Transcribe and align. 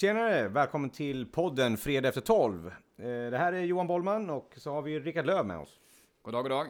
Tjenare! 0.00 0.48
Välkommen 0.48 0.90
till 0.90 1.26
podden 1.26 1.76
Fredag 1.76 2.08
efter 2.08 2.20
12. 2.20 2.66
Eh, 2.66 2.72
Det 3.04 3.38
här 3.38 3.52
är 3.52 3.60
Johan 3.60 3.86
Bollman 3.86 4.30
och 4.30 4.54
så 4.56 4.72
har 4.72 4.82
vi 4.82 5.00
Rickard 5.00 5.26
Löv 5.26 5.46
med 5.46 5.58
oss. 5.58 5.80
God 6.22 6.34
dag, 6.34 6.44
god 6.44 6.50
dag. 6.50 6.66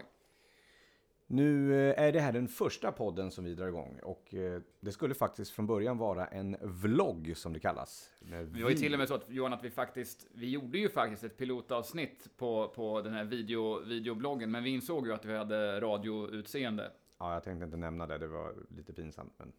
Nu 1.27 1.75
eh, 1.91 2.03
är 2.03 2.12
det 2.12 2.21
här 2.21 2.33
den 2.33 2.49
första 2.49 2.93
podden 2.93 3.30
som 3.30 3.45
vi 3.45 3.54
drar 3.54 3.69
igång 3.69 4.01
och 4.03 4.35
eh, 4.35 4.61
det 4.80 4.93
skulle 4.93 5.14
faktiskt 5.14 5.51
från 5.51 5.67
början 5.67 5.99
vara 5.99 6.27
en 6.27 6.56
vlogg 6.62 7.33
som 7.37 7.53
det 7.53 7.60
kallas. 7.60 8.10
Vi 8.53 8.63
var 8.63 8.71
ju 8.71 8.77
till 8.77 8.92
och 8.92 8.99
med 8.99 9.09
så 9.09 9.14
att 9.14 9.31
Johan, 9.31 9.53
att 9.53 9.65
vi 9.65 9.71
faktiskt, 9.71 10.26
vi 10.35 10.51
gjorde 10.51 10.79
ju 10.79 10.88
faktiskt 10.88 11.24
ett 11.24 11.37
pilotavsnitt 11.37 12.29
på, 12.37 12.69
på 12.69 13.03
den 13.03 13.13
här 13.13 13.24
video, 13.24 13.81
videobloggen, 13.85 14.51
men 14.51 14.65
vi 14.65 14.71
insåg 14.71 15.06
ju 15.06 15.13
att 15.13 15.24
vi 15.24 15.37
hade 15.37 15.81
radioutseende. 15.81 16.92
Ja, 17.19 17.33
jag 17.34 17.45
tänkte 17.45 17.65
inte 17.65 17.77
nämna 17.77 18.06
det, 18.06 18.19
det 18.19 18.29
var 18.29 18.55
lite 18.69 18.92
pinsamt. 18.92 19.33
Men, 19.37 19.52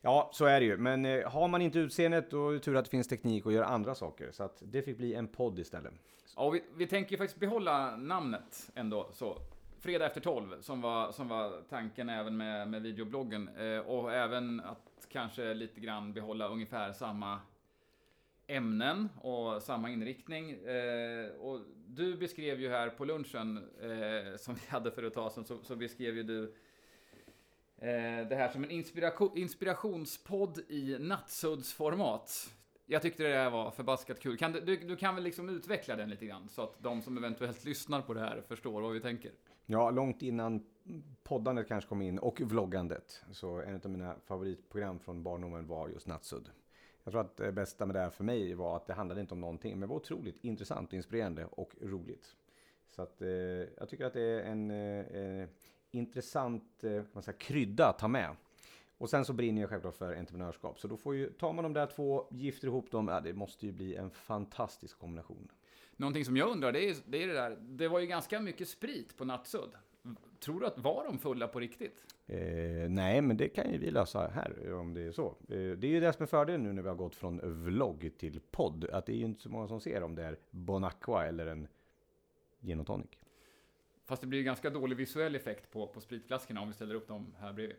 ja. 0.00 0.30
så 0.32 0.44
är 0.44 0.60
det 0.60 0.66
ju. 0.66 0.76
Men 0.76 1.04
eh, 1.04 1.30
har 1.30 1.48
man 1.48 1.62
inte 1.62 1.78
utseendet 1.78 2.30
då 2.30 2.48
är 2.48 2.54
det 2.54 2.60
tur 2.60 2.76
att 2.76 2.84
det 2.84 2.90
finns 2.90 3.08
teknik 3.08 3.46
och 3.46 3.52
göra 3.52 3.66
andra 3.66 3.94
saker. 3.94 4.30
Så 4.32 4.42
att 4.42 4.62
det 4.66 4.82
fick 4.82 4.96
bli 4.96 5.14
en 5.14 5.28
podd 5.28 5.58
istället. 5.58 5.92
Ja, 6.36 6.50
vi, 6.50 6.64
vi 6.76 6.86
tänker 6.86 7.10
ju 7.10 7.18
faktiskt 7.18 7.40
behålla 7.40 7.96
namnet 7.96 8.70
ändå, 8.74 9.08
så. 9.12 9.36
Fredag 9.80 10.06
efter 10.06 10.20
12, 10.20 10.60
som 10.60 10.80
var, 10.80 11.12
som 11.12 11.28
var 11.28 11.62
tanken 11.68 12.08
även 12.08 12.36
med, 12.36 12.68
med 12.68 12.82
videobloggen. 12.82 13.48
Eh, 13.48 13.78
och 13.78 14.12
även 14.12 14.60
att 14.60 15.06
kanske 15.08 15.54
lite 15.54 15.80
grann 15.80 16.12
behålla 16.12 16.48
ungefär 16.48 16.92
samma 16.92 17.40
ämnen 18.46 19.08
och 19.20 19.62
samma 19.62 19.90
inriktning. 19.90 20.50
Eh, 20.50 21.30
och 21.40 21.60
du 21.86 22.16
beskrev 22.16 22.60
ju 22.60 22.68
här 22.68 22.88
på 22.88 23.04
lunchen, 23.04 23.56
eh, 23.80 24.36
som 24.36 24.54
vi 24.54 24.60
hade 24.68 24.90
för 24.90 25.02
ett 25.02 25.14
tag 25.14 25.32
sedan, 25.32 25.44
så, 25.44 25.58
så 25.62 25.76
beskrev 25.76 26.16
ju 26.16 26.22
du 26.22 26.44
eh, 26.44 26.48
Eh, 27.80 28.28
det 28.28 28.36
här 28.36 28.48
som 28.48 28.64
en 28.64 28.70
inspiration, 28.70 29.38
inspirationspodd 29.38 30.58
i 30.68 30.96
nattsuddsformat. 31.00 32.50
Jag 32.86 33.02
tyckte 33.02 33.22
det 33.22 33.34
här 33.34 33.50
var 33.50 33.70
förbaskat 33.70 34.20
kul. 34.20 34.36
Kan 34.36 34.52
du, 34.52 34.60
du, 34.60 34.76
du 34.76 34.96
kan 34.96 35.14
väl 35.14 35.24
liksom 35.24 35.48
utveckla 35.48 35.96
den 35.96 36.10
lite 36.10 36.26
grann, 36.26 36.48
så 36.48 36.62
att 36.62 36.82
de 36.82 37.02
som 37.02 37.18
eventuellt 37.18 37.64
lyssnar 37.64 38.02
på 38.02 38.14
det 38.14 38.20
här 38.20 38.42
förstår 38.48 38.80
vad 38.80 38.92
vi 38.92 39.00
tänker. 39.00 39.32
Ja, 39.66 39.90
långt 39.90 40.22
innan 40.22 40.66
poddandet 41.22 41.68
kanske 41.68 41.88
kom 41.88 42.02
in 42.02 42.18
och 42.18 42.40
vloggandet. 42.40 43.24
Så 43.32 43.60
en 43.60 43.80
av 43.84 43.90
mina 43.90 44.16
favoritprogram 44.26 44.98
från 44.98 45.22
barndomen 45.22 45.66
var 45.66 45.88
just 45.88 46.06
Nattsudd. 46.06 46.50
Jag 47.04 47.12
tror 47.12 47.20
att 47.20 47.36
det 47.36 47.52
bästa 47.52 47.86
med 47.86 47.94
det 47.94 48.00
här 48.00 48.10
för 48.10 48.24
mig 48.24 48.54
var 48.54 48.76
att 48.76 48.86
det 48.86 48.94
handlade 48.94 49.20
inte 49.20 49.34
om 49.34 49.40
någonting, 49.40 49.72
men 49.72 49.80
det 49.80 49.86
var 49.86 49.96
otroligt 49.96 50.44
intressant, 50.44 50.92
inspirerande 50.92 51.44
och 51.44 51.74
roligt. 51.80 52.36
Så 52.90 53.02
att 53.02 53.22
eh, 53.22 53.28
jag 53.78 53.88
tycker 53.88 54.04
att 54.04 54.12
det 54.12 54.22
är 54.22 54.42
en 54.42 54.70
eh, 54.70 55.42
eh 55.42 55.48
intressant 55.90 56.84
eh, 56.84 57.02
man 57.12 57.22
säga, 57.22 57.36
krydda 57.36 57.88
att 57.88 57.98
ta 57.98 58.08
med. 58.08 58.36
Och 58.98 59.10
sen 59.10 59.24
så 59.24 59.32
brinner 59.32 59.60
jag 59.60 59.70
självklart 59.70 59.96
för 59.96 60.16
entreprenörskap. 60.16 60.80
Så 60.80 60.88
då 60.88 60.96
får 60.96 61.14
ju, 61.14 61.30
tar 61.30 61.52
man 61.52 61.62
de 61.62 61.72
där 61.72 61.86
två, 61.86 62.26
gifter 62.30 62.66
ihop 62.66 62.90
dem, 62.90 63.08
ja, 63.08 63.20
det 63.20 63.32
måste 63.32 63.66
ju 63.66 63.72
bli 63.72 63.96
en 63.96 64.10
fantastisk 64.10 64.98
kombination. 64.98 65.48
Någonting 65.96 66.24
som 66.24 66.36
jag 66.36 66.48
undrar, 66.48 66.72
det 66.72 66.90
är, 66.90 66.96
det 67.06 67.22
är 67.22 67.26
det 67.26 67.34
där, 67.34 67.56
det 67.60 67.88
var 67.88 68.00
ju 68.00 68.06
ganska 68.06 68.40
mycket 68.40 68.68
sprit 68.68 69.16
på 69.16 69.24
Nattsudd. 69.24 69.70
Tror 70.40 70.60
du 70.60 70.66
att 70.66 70.78
var 70.78 71.04
de 71.04 71.18
fulla 71.18 71.48
på 71.48 71.60
riktigt? 71.60 72.04
Eh, 72.26 72.90
nej, 72.90 73.22
men 73.22 73.36
det 73.36 73.48
kan 73.48 73.72
ju 73.72 73.78
vi 73.78 73.90
lösa 73.90 74.28
här 74.28 74.72
om 74.72 74.94
det 74.94 75.00
är 75.00 75.12
så. 75.12 75.26
Eh, 75.26 75.34
det 75.48 75.86
är 75.86 75.90
ju 75.90 76.00
det 76.00 76.12
som 76.12 76.22
är 76.22 76.26
fördelen 76.26 76.62
nu 76.62 76.72
när 76.72 76.82
vi 76.82 76.88
har 76.88 76.96
gått 76.96 77.14
från 77.14 77.64
vlogg 77.64 78.10
till 78.18 78.40
podd. 78.50 78.90
Att 78.92 79.06
det 79.06 79.12
är 79.12 79.16
ju 79.16 79.24
inte 79.24 79.42
så 79.42 79.48
många 79.48 79.68
som 79.68 79.80
ser 79.80 80.02
om 80.02 80.14
det 80.14 80.24
är 80.24 80.38
Bon 80.50 80.84
Aqua 80.84 81.26
eller 81.26 81.46
en 81.46 81.68
gin 82.60 82.80
och 82.80 82.86
tonic. 82.86 83.10
Fast 84.08 84.22
det 84.22 84.26
blir 84.26 84.42
ganska 84.42 84.70
dålig 84.70 84.96
visuell 84.96 85.34
effekt 85.34 85.70
på, 85.70 85.86
på 85.86 86.00
spritflaskorna 86.00 86.60
om 86.60 86.68
vi 86.68 86.74
ställer 86.74 86.94
upp 86.94 87.08
dem 87.08 87.34
här 87.40 87.52
bredvid. 87.52 87.76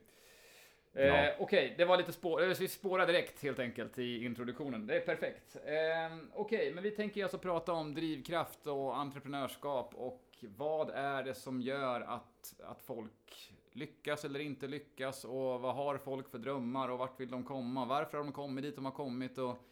Ja. 0.93 1.01
Eh, 1.01 1.33
Okej, 1.39 1.75
det 1.77 1.85
var 1.85 1.97
lite 1.97 2.11
spår, 2.11 2.59
vi 2.59 2.67
spårar 2.67 3.07
direkt 3.07 3.43
helt 3.43 3.59
enkelt 3.59 3.99
i 3.99 4.25
introduktionen. 4.25 4.87
Det 4.87 4.95
är 4.95 4.99
perfekt. 4.99 5.55
Eh, 5.65 6.17
Okej, 6.33 6.73
men 6.73 6.83
vi 6.83 6.91
tänker 6.91 7.23
alltså 7.23 7.37
prata 7.37 7.73
om 7.73 7.93
drivkraft 7.93 8.67
och 8.67 8.97
entreprenörskap 8.97 9.93
och 9.95 10.25
vad 10.57 10.89
är 10.89 11.23
det 11.23 11.33
som 11.33 11.61
gör 11.61 12.01
att, 12.01 12.61
att 12.63 12.81
folk 12.81 13.53
lyckas 13.71 14.25
eller 14.25 14.39
inte 14.39 14.67
lyckas 14.67 15.25
och 15.25 15.61
vad 15.61 15.75
har 15.75 15.97
folk 15.97 16.29
för 16.29 16.37
drömmar 16.37 16.89
och 16.89 16.97
vart 16.97 17.19
vill 17.19 17.29
de 17.29 17.43
komma? 17.43 17.85
Varför 17.85 18.17
har 18.17 18.23
de 18.23 18.33
kommit 18.33 18.63
dit 18.63 18.75
de 18.75 18.85
har 18.85 18.91
kommit? 18.91 19.37
Och 19.37 19.63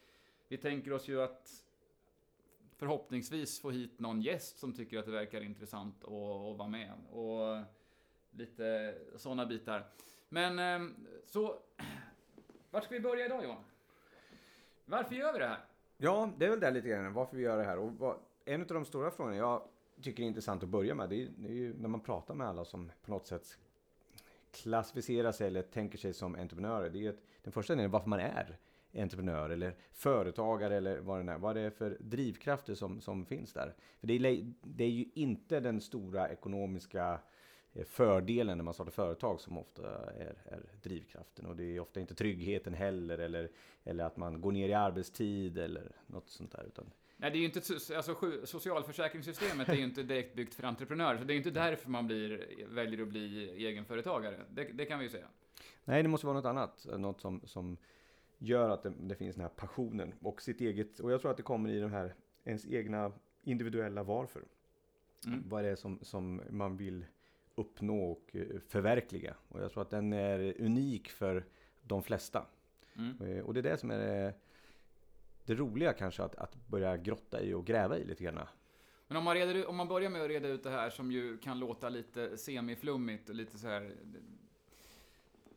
vi 0.47 0.57
tänker 0.57 0.93
oss 0.93 1.07
ju 1.07 1.21
att 1.21 1.63
förhoppningsvis 2.77 3.59
få 3.59 3.71
hit 3.71 3.99
någon 3.99 4.21
gäst 4.21 4.59
som 4.59 4.73
tycker 4.73 4.99
att 4.99 5.05
det 5.05 5.11
verkar 5.11 5.41
intressant 5.41 6.03
att, 6.03 6.11
att 6.11 6.57
vara 6.57 6.67
med. 6.67 6.91
Och 7.11 7.63
lite 8.31 8.95
sådana 9.15 9.45
bitar. 9.45 9.87
Men 10.29 10.59
ehm, 10.59 11.07
så, 11.25 11.59
vart 12.71 12.83
ska 12.83 12.93
vi 12.93 12.99
börja 12.99 13.25
idag 13.25 13.43
Johan? 13.43 13.63
Varför 14.85 15.15
gör 15.15 15.33
vi 15.33 15.39
det 15.39 15.47
här? 15.47 15.65
Ja, 15.97 16.31
det 16.37 16.45
är 16.45 16.49
väl 16.49 16.59
det 16.59 16.71
lite 16.71 16.87
grann 16.87 17.13
varför 17.13 17.37
vi 17.37 17.43
gör 17.43 17.57
det 17.57 17.63
här. 17.63 17.79
Och 17.79 17.91
vad, 17.93 18.17
en 18.45 18.61
av 18.61 18.67
de 18.67 18.85
stora 18.85 19.11
frågorna 19.11 19.37
jag 19.37 19.61
tycker 20.01 20.23
är 20.23 20.27
intressant 20.27 20.63
att 20.63 20.69
börja 20.69 20.95
med, 20.95 21.09
det 21.09 21.23
är, 21.23 21.29
det 21.37 21.49
är 21.49 21.53
ju 21.53 21.73
när 21.73 21.89
man 21.89 21.99
pratar 21.99 22.33
med 22.33 22.47
alla 22.47 22.65
som 22.65 22.91
på 23.01 23.11
något 23.11 23.27
sätt 23.27 23.57
klassificerar 24.51 25.31
sig 25.31 25.47
eller 25.47 25.61
tänker 25.61 25.97
sig 25.97 26.13
som 26.13 26.35
entreprenörer. 26.35 26.89
Det 26.89 26.97
är 26.97 27.01
ju 27.01 27.09
att 27.09 27.23
den 27.43 27.53
första 27.53 27.73
delen 27.73 27.85
är 27.85 27.89
varför 27.89 28.09
man 28.09 28.19
är 28.19 28.57
entreprenör 28.97 29.49
eller 29.49 29.75
företagare 29.91 30.75
eller 30.75 30.99
vad 30.99 31.25
det 31.25 31.31
är. 31.31 31.37
Vad 31.37 31.55
det 31.55 31.61
är 31.61 31.69
för 31.69 31.97
drivkrafter 31.99 32.75
som, 32.75 33.01
som 33.01 33.25
finns 33.25 33.53
där. 33.53 33.75
För 33.99 34.07
det 34.07 34.13
är, 34.13 34.53
det 34.61 34.83
är 34.83 34.89
ju 34.89 35.05
inte 35.13 35.59
den 35.59 35.81
stora 35.81 36.29
ekonomiska 36.29 37.19
eh, 37.73 37.85
fördelen 37.85 38.57
när 38.57 38.63
man 38.63 38.73
startar 38.73 38.91
företag 38.91 39.41
som 39.41 39.57
ofta 39.57 40.11
är, 40.11 40.35
är 40.45 40.61
drivkraften. 40.81 41.45
Och 41.45 41.55
det 41.55 41.63
är 41.63 41.79
ofta 41.79 41.99
inte 41.99 42.15
tryggheten 42.15 42.73
heller 42.73 43.17
eller, 43.17 43.49
eller 43.83 44.03
att 44.03 44.17
man 44.17 44.41
går 44.41 44.51
ner 44.51 44.69
i 44.69 44.73
arbetstid 44.73 45.57
eller 45.57 45.91
något 46.07 46.29
sånt 46.29 46.51
där. 46.51 46.63
Utan 46.67 46.91
Nej, 47.19 47.31
det 47.31 47.37
är 47.37 47.39
ju 47.39 47.45
inte, 47.45 47.61
alltså 47.95 48.15
socialförsäkringssystemet 48.43 49.69
är 49.69 49.73
ju 49.73 49.83
inte 49.83 50.03
direkt 50.03 50.35
byggt 50.35 50.53
för 50.53 50.63
entreprenörer, 50.63 51.17
så 51.17 51.23
det 51.23 51.31
är 51.31 51.35
ju 51.35 51.37
inte 51.39 51.51
därför 51.51 51.89
man 51.89 52.07
blir, 52.07 52.45
väljer 52.69 53.01
att 53.01 53.07
bli 53.07 53.49
egenföretagare. 53.65 54.45
Det, 54.49 54.63
det 54.63 54.85
kan 54.85 54.99
vi 54.99 55.05
ju 55.05 55.11
säga. 55.11 55.27
Nej, 55.85 56.03
det 56.03 56.09
måste 56.09 56.27
vara 56.27 56.37
något 56.37 56.45
annat. 56.45 56.87
Något 56.97 57.21
som, 57.21 57.41
som 57.45 57.77
gör 58.37 58.69
att 58.69 58.83
det, 58.83 58.93
det 58.99 59.15
finns 59.15 59.35
den 59.35 59.41
här 59.41 59.49
passionen 59.49 60.13
och 60.21 60.41
sitt 60.41 60.61
eget. 60.61 60.99
Och 60.99 61.11
jag 61.11 61.21
tror 61.21 61.31
att 61.31 61.37
det 61.37 61.43
kommer 61.43 61.69
i 61.69 61.79
de 61.79 61.91
här 61.91 62.15
ens 62.43 62.65
egna 62.65 63.11
individuella 63.43 64.03
varför. 64.03 64.43
Mm. 65.25 65.43
Vad 65.49 65.63
det 65.63 65.69
är 65.69 65.75
som, 65.75 65.99
som 66.01 66.41
man 66.49 66.77
vill 66.77 67.05
uppnå 67.55 68.11
och 68.11 68.35
eh, 68.35 68.59
förverkliga. 68.67 69.35
Och 69.47 69.61
jag 69.61 69.71
tror 69.71 69.81
att 69.81 69.89
den 69.89 70.13
är 70.13 70.61
unik 70.61 71.09
för 71.09 71.45
de 71.81 72.03
flesta. 72.03 72.45
Mm. 72.95 73.21
Eh, 73.21 73.43
Och 73.43 73.53
det 73.53 73.59
är 73.59 73.63
det 73.63 73.77
som 73.77 73.91
är 73.91 73.97
det, 73.97 74.33
det 75.45 75.55
roliga 75.55 75.93
kanske 75.93 76.23
att, 76.23 76.35
att 76.35 76.67
börja 76.67 76.97
grotta 76.97 77.41
i 77.41 77.53
och 77.53 77.65
gräva 77.65 77.97
i 77.97 78.05
lite 78.05 78.23
grann. 78.23 78.39
Men 79.07 79.17
om 79.17 79.23
man, 79.23 79.35
reder, 79.35 79.67
om 79.67 79.75
man 79.75 79.87
börjar 79.87 80.09
med 80.09 80.21
att 80.21 80.27
reda 80.27 80.47
ut 80.47 80.63
det 80.63 80.69
här 80.69 80.89
som 80.89 81.11
ju 81.11 81.37
kan 81.37 81.59
låta 81.59 81.89
lite 81.89 82.37
semiflummigt 82.37 83.29
och 83.29 83.35
lite 83.35 83.57
så 83.57 83.67
här. 83.67 83.95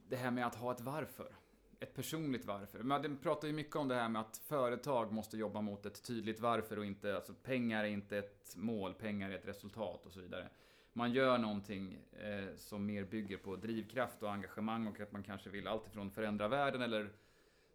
Det 0.09 0.17
här 0.17 0.31
med 0.31 0.47
att 0.47 0.55
ha 0.55 0.73
ett 0.73 0.81
varför. 0.81 1.33
Ett 1.83 1.95
personligt 1.95 2.45
varför. 2.45 2.83
Man 2.83 3.17
pratar 3.17 3.49
ju 3.49 3.55
mycket 3.55 3.77
om 3.77 3.89
det 3.89 3.95
här 3.95 4.09
med 4.09 4.21
att 4.21 4.37
företag 4.37 5.13
måste 5.13 5.37
jobba 5.37 5.61
mot 5.61 5.87
ett 5.87 6.03
tydligt 6.03 6.41
varför 6.41 6.79
och 6.79 6.85
inte, 6.85 7.17
alltså 7.17 7.35
pengar 7.35 7.85
är 7.85 7.89
inte 7.89 8.19
ett 8.19 8.57
mål, 8.57 8.95
pengar 8.95 9.31
är 9.31 9.35
ett 9.35 9.49
resultat 9.49 10.07
och 10.07 10.13
så 10.13 10.21
vidare. 10.21 10.49
Man 10.93 11.13
gör 11.13 11.39
någonting 11.39 11.99
eh, 12.13 12.57
som 12.57 12.87
mer 12.87 13.05
bygger 13.05 13.37
på 13.37 13.57
drivkraft 13.57 14.23
och 14.23 14.33
engagemang 14.33 14.87
och 14.87 15.01
att 15.01 15.13
man 15.13 15.23
kanske 15.23 15.51
vill 15.51 15.67
alltifrån 15.67 16.11
förändra 16.11 16.49
världen 16.49 16.83
eller 16.83 17.11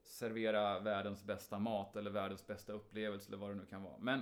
servera 0.03 0.79
världens 0.79 1.23
bästa 1.23 1.59
mat 1.59 1.95
eller 1.95 2.11
världens 2.11 2.47
bästa 2.47 2.73
upplevelse 2.73 3.29
eller 3.29 3.37
vad 3.37 3.49
det 3.49 3.55
nu 3.55 3.65
kan 3.65 3.83
vara. 3.83 3.97
Men 3.99 4.21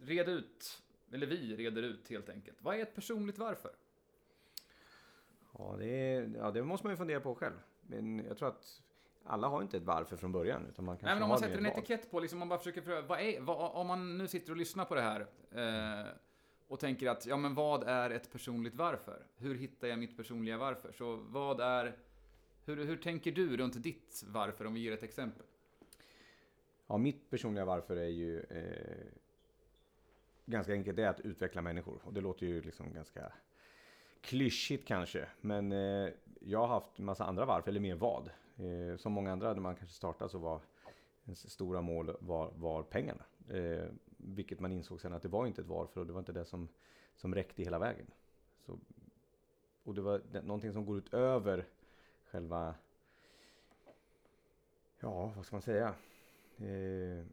red 0.00 0.28
ut, 0.28 0.82
eller 1.12 1.26
vi 1.26 1.56
reder 1.56 1.82
ut 1.82 2.08
helt 2.08 2.28
enkelt. 2.28 2.62
Vad 2.62 2.76
är 2.76 2.82
ett 2.82 2.94
personligt 2.94 3.38
varför? 3.38 3.72
Ja 5.58 5.76
det, 5.78 6.30
ja, 6.36 6.50
det 6.50 6.62
måste 6.62 6.86
man 6.86 6.92
ju 6.92 6.96
fundera 6.96 7.20
på 7.20 7.34
själv. 7.34 7.58
Men 7.86 8.24
jag 8.28 8.38
tror 8.38 8.48
att 8.48 8.82
alla 9.24 9.48
har 9.48 9.62
inte 9.62 9.76
ett 9.76 9.82
varför 9.82 10.16
från 10.16 10.32
början. 10.32 10.66
Utan 10.68 10.84
man 10.84 10.98
Nej, 11.02 11.14
men 11.14 11.22
om 11.22 11.28
man 11.28 11.38
sätter 11.38 11.58
en 11.58 11.66
etikett 11.66 12.10
på, 12.10 12.20
liksom, 12.20 12.36
om 12.36 12.38
man 12.38 12.48
bara 12.48 12.58
försöker 12.58 12.80
pröva, 12.80 13.06
vad 13.06 13.20
är, 13.20 13.40
vad, 13.40 13.72
om 13.72 13.86
man 13.86 14.18
nu 14.18 14.28
sitter 14.28 14.50
och 14.50 14.56
lyssnar 14.56 14.84
på 14.84 14.94
det 14.94 15.00
här 15.00 15.20
eh, 15.50 16.06
och 16.68 16.80
tänker 16.80 17.08
att, 17.08 17.26
ja 17.26 17.36
men 17.36 17.54
vad 17.54 17.82
är 17.82 18.10
ett 18.10 18.32
personligt 18.32 18.74
varför? 18.74 19.26
Hur 19.36 19.54
hittar 19.54 19.88
jag 19.88 19.98
mitt 19.98 20.16
personliga 20.16 20.58
varför? 20.58 20.92
Så 20.92 21.16
vad 21.16 21.60
är, 21.60 21.96
hur, 22.64 22.84
hur 22.84 22.96
tänker 22.96 23.32
du 23.32 23.56
runt 23.56 23.82
ditt 23.82 24.24
varför, 24.26 24.66
om 24.66 24.74
vi 24.74 24.80
ger 24.80 24.92
ett 24.92 25.02
exempel? 25.02 25.46
Ja, 26.86 26.98
mitt 26.98 27.30
personliga 27.30 27.64
varför 27.64 27.96
är 27.96 28.08
ju 28.08 28.40
eh, 28.40 29.06
ganska 30.46 30.72
enkelt. 30.72 30.96
Det 30.96 31.04
är 31.04 31.08
att 31.08 31.20
utveckla 31.20 31.62
människor. 31.62 32.00
Och 32.04 32.12
det 32.12 32.20
låter 32.20 32.46
ju 32.46 32.62
liksom 32.62 32.92
ganska 32.94 33.32
klyschigt 34.22 34.88
kanske. 34.88 35.28
Men 35.40 35.72
eh, 35.72 36.10
jag 36.40 36.58
har 36.58 36.66
haft 36.66 36.98
massa 36.98 37.24
andra 37.24 37.44
varför, 37.44 37.70
eller 37.70 37.80
mer 37.80 37.94
vad. 37.94 38.30
Eh, 38.56 38.96
som 38.96 39.12
många 39.12 39.32
andra 39.32 39.52
när 39.52 39.60
man 39.60 39.76
kanske 39.76 39.96
startade 39.96 40.30
så 40.30 40.38
var 40.38 40.60
ens 41.24 41.50
stora 41.50 41.82
mål 41.82 42.16
var, 42.20 42.50
var 42.56 42.82
pengarna. 42.82 43.22
Eh, 43.48 43.84
vilket 44.16 44.60
man 44.60 44.72
insåg 44.72 45.00
sen 45.00 45.12
att 45.12 45.22
det 45.22 45.28
var 45.28 45.46
inte 45.46 45.60
ett 45.60 45.66
varför 45.66 46.00
och 46.00 46.06
det 46.06 46.12
var 46.12 46.20
inte 46.20 46.32
det 46.32 46.44
som, 46.44 46.68
som 47.16 47.34
räckte 47.34 47.62
hela 47.62 47.78
vägen. 47.78 48.06
Så, 48.66 48.78
och 49.84 49.94
det 49.94 50.00
var 50.00 50.22
det, 50.32 50.42
någonting 50.42 50.72
som 50.72 50.86
går 50.86 50.98
utöver 50.98 51.64
själva 52.24 52.74
ja, 55.02 55.32
vad 55.36 55.46
ska 55.46 55.56
man 55.56 55.62
säga? 55.62 55.94
Eh, 56.56 57.24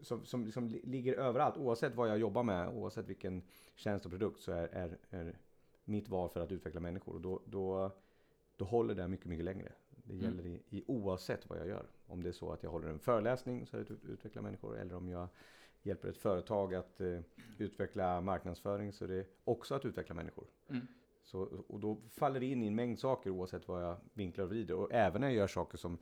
som, 0.00 0.26
som 0.26 0.44
liksom 0.44 0.68
ligger 0.68 1.14
överallt. 1.14 1.56
Oavsett 1.56 1.94
vad 1.94 2.08
jag 2.10 2.18
jobbar 2.18 2.42
med, 2.42 2.68
oavsett 2.68 3.06
vilken 3.08 3.42
tjänst 3.74 4.04
och 4.04 4.10
produkt 4.12 4.40
så 4.40 4.52
är, 4.52 4.68
är, 4.72 4.98
är 5.10 5.38
mitt 5.84 6.08
val 6.08 6.28
för 6.28 6.40
att 6.40 6.52
utveckla 6.52 6.80
människor. 6.80 7.14
Och 7.14 7.20
då, 7.20 7.42
då, 7.46 7.90
då 8.56 8.64
håller 8.64 8.94
det 8.94 9.08
mycket, 9.08 9.26
mycket 9.26 9.44
längre. 9.44 9.72
Det 10.04 10.12
Mm. 10.14 10.24
gäller 10.24 10.46
i, 10.46 10.62
i 10.70 10.84
oavsett 10.86 11.48
vad 11.50 11.58
jag 11.58 11.68
gör. 11.68 11.86
Om 12.06 12.22
det 12.22 12.28
är 12.28 12.32
så 12.32 12.52
att 12.52 12.62
jag 12.62 12.70
håller 12.70 12.88
en 12.88 12.98
föreläsning 12.98 13.66
så 13.66 13.76
är 13.76 13.80
det 13.80 13.84
att 13.84 13.90
ut- 13.90 14.04
utveckla 14.04 14.42
människor. 14.42 14.78
Eller 14.78 14.94
om 14.94 15.08
jag 15.08 15.28
hjälper 15.82 16.08
ett 16.08 16.16
företag 16.18 16.74
att 16.74 17.00
eh, 17.00 17.20
utveckla 17.58 18.20
marknadsföring 18.20 18.92
så 18.92 19.04
är 19.04 19.08
det 19.08 19.26
också 19.44 19.74
att 19.74 19.84
utveckla 19.84 20.14
människor. 20.14 20.46
Mm. 20.68 20.86
Så, 21.22 21.40
och 21.68 21.80
då 21.80 21.96
faller 22.10 22.40
det 22.40 22.46
in 22.46 22.62
i 22.62 22.66
en 22.66 22.74
mängd 22.74 22.98
saker 22.98 23.30
oavsett 23.30 23.68
vad 23.68 23.84
jag 23.84 23.96
vinklar 24.12 24.44
och 24.44 24.50
vrider. 24.50 24.74
Och 24.74 24.92
även 24.92 25.20
när 25.20 25.28
jag 25.28 25.36
gör 25.36 25.46
saker 25.46 25.78
som 25.78 25.98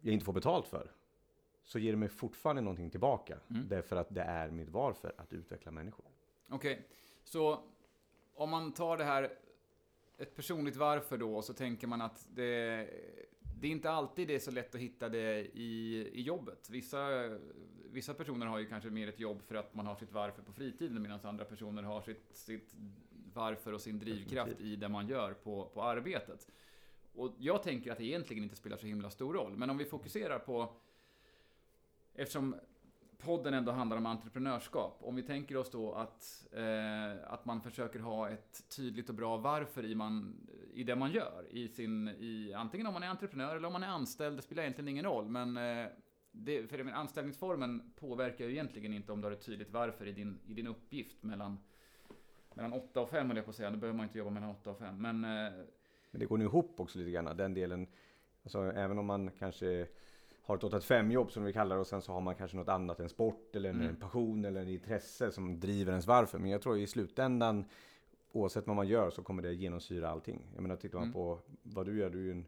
jag 0.00 0.12
inte 0.12 0.24
får 0.24 0.32
betalt 0.32 0.66
för. 0.66 0.90
Så 1.64 1.78
ger 1.78 1.92
det 1.92 1.98
mig 1.98 2.08
fortfarande 2.08 2.62
någonting 2.62 2.90
tillbaka. 2.90 3.38
Mm. 3.50 3.68
Därför 3.68 3.96
att 3.96 4.14
det 4.14 4.22
är 4.22 4.50
mitt 4.50 4.68
varför 4.68 5.14
att 5.16 5.32
utveckla 5.32 5.70
människor. 5.72 6.06
Okej, 6.48 6.88
så 7.24 7.64
om 8.34 8.50
man 8.50 8.72
tar 8.72 8.96
det 8.96 9.04
här, 9.04 9.38
ett 10.18 10.36
personligt 10.36 10.76
varför 10.76 11.18
då, 11.18 11.42
så 11.42 11.52
tänker 11.52 11.86
man 11.86 12.00
att 12.00 12.26
det, 12.34 12.88
det 13.60 13.66
är 13.66 13.70
inte 13.70 13.90
alltid 13.90 14.28
det 14.28 14.34
är 14.34 14.38
så 14.38 14.50
lätt 14.50 14.74
att 14.74 14.80
hitta 14.80 15.08
det 15.08 15.40
i, 15.54 16.08
i 16.12 16.22
jobbet. 16.22 16.70
Vissa, 16.70 17.08
vissa 17.90 18.14
personer 18.14 18.46
har 18.46 18.58
ju 18.58 18.66
kanske 18.66 18.90
mer 18.90 19.08
ett 19.08 19.20
jobb 19.20 19.42
för 19.42 19.54
att 19.54 19.74
man 19.74 19.86
har 19.86 19.94
sitt 19.94 20.12
varför 20.12 20.42
på 20.42 20.52
fritiden, 20.52 21.02
medan 21.02 21.20
andra 21.22 21.44
personer 21.44 21.82
har 21.82 22.02
sitt, 22.02 22.36
sitt 22.36 22.74
varför 23.34 23.72
och 23.72 23.80
sin 23.80 23.98
drivkraft 23.98 24.60
i 24.60 24.76
det 24.76 24.88
man 24.88 25.08
gör 25.08 25.34
på, 25.34 25.70
på 25.74 25.82
arbetet. 25.82 26.48
Och 27.14 27.32
jag 27.38 27.62
tänker 27.62 27.92
att 27.92 27.98
det 27.98 28.04
egentligen 28.04 28.42
inte 28.42 28.56
spelar 28.56 28.76
så 28.76 28.86
himla 28.86 29.10
stor 29.10 29.34
roll, 29.34 29.56
men 29.56 29.70
om 29.70 29.78
vi 29.78 29.84
fokuserar 29.84 30.38
på, 30.38 30.74
eftersom 32.14 32.54
podden 33.22 33.54
ändå 33.54 33.72
handlar 33.72 33.96
om 33.96 34.06
entreprenörskap. 34.06 34.98
Om 35.00 35.16
vi 35.16 35.22
tänker 35.22 35.56
oss 35.56 35.70
då 35.70 35.92
att, 35.92 36.46
eh, 36.52 37.32
att 37.32 37.44
man 37.44 37.60
försöker 37.60 37.98
ha 37.98 38.30
ett 38.30 38.76
tydligt 38.76 39.08
och 39.08 39.14
bra 39.14 39.36
varför 39.36 39.84
i, 39.84 39.94
man, 39.94 40.36
i 40.74 40.84
det 40.84 40.96
man 40.96 41.12
gör. 41.12 41.46
I 41.50 41.68
sin, 41.68 42.08
i, 42.08 42.52
antingen 42.56 42.86
om 42.86 42.92
man 42.92 43.02
är 43.02 43.08
entreprenör 43.08 43.56
eller 43.56 43.66
om 43.66 43.72
man 43.72 43.82
är 43.82 43.88
anställd, 43.88 44.38
det 44.38 44.42
spelar 44.42 44.62
egentligen 44.62 44.88
ingen 44.88 45.04
roll. 45.04 45.28
Men 45.28 45.56
eh, 45.56 45.86
det, 46.32 46.70
för 46.70 46.78
det, 46.78 46.94
anställningsformen 46.94 47.92
påverkar 47.96 48.44
ju 48.44 48.50
egentligen 48.50 48.92
inte 48.92 49.12
om 49.12 49.20
du 49.20 49.26
har 49.26 49.32
ett 49.32 49.46
tydligt 49.46 49.70
varför 49.70 50.06
i 50.06 50.12
din, 50.12 50.40
i 50.46 50.54
din 50.54 50.66
uppgift 50.66 51.22
mellan, 51.22 51.58
mellan 52.54 52.72
8 52.72 53.00
och 53.00 53.10
5 53.10 53.26
höll 53.26 53.36
jag 53.36 53.44
på 53.44 53.50
att 53.50 53.56
säga. 53.56 53.70
Då 53.70 53.76
behöver 53.76 53.96
man 53.96 54.06
inte 54.06 54.18
jobba 54.18 54.30
mellan 54.30 54.50
8 54.50 54.70
och 54.70 54.78
5. 54.78 55.02
Men 55.02 55.24
eh, 55.24 55.52
Men 56.10 56.20
det 56.20 56.26
går 56.26 56.38
nu 56.38 56.44
ihop 56.44 56.80
också 56.80 56.98
lite 56.98 57.10
grann. 57.10 57.36
Den 57.36 57.54
delen. 57.54 57.86
Alltså, 58.42 58.58
även 58.58 58.98
om 58.98 59.06
man 59.06 59.30
kanske 59.30 59.86
har 60.42 60.56
ett 60.56 60.62
8-5 60.62 61.12
jobb 61.12 61.32
som 61.32 61.44
vi 61.44 61.52
kallar 61.52 61.76
det 61.76 61.80
och 61.80 61.86
sen 61.86 62.02
så 62.02 62.12
har 62.12 62.20
man 62.20 62.34
kanske 62.34 62.56
något 62.56 62.68
annat, 62.68 63.00
en 63.00 63.08
sport 63.08 63.56
eller 63.56 63.68
en, 63.70 63.76
Mm. 63.76 63.88
en 63.88 63.96
passion 63.96 64.44
eller 64.44 64.60
en 64.60 64.68
intresse 64.68 65.32
som 65.32 65.60
driver 65.60 65.92
ens 65.92 66.06
varför. 66.06 66.38
Men 66.38 66.50
jag 66.50 66.62
tror 66.62 66.78
i 66.78 66.86
slutändan 66.86 67.64
oavsett 68.32 68.66
vad 68.66 68.76
man 68.76 68.88
gör 68.88 69.10
så 69.10 69.22
kommer 69.22 69.42
det 69.42 69.52
genomsyra 69.52 70.08
allting. 70.10 70.46
Jag 70.54 70.62
menar 70.62 70.76
tittar 70.76 70.98
man 70.98 71.02
Mm. 71.04 71.12
på 71.14 71.38
vad 71.62 71.86
du 71.86 71.98
gör, 71.98 72.10
du 72.10 72.18
är 72.18 72.22
ju 72.24 72.30
en 72.30 72.46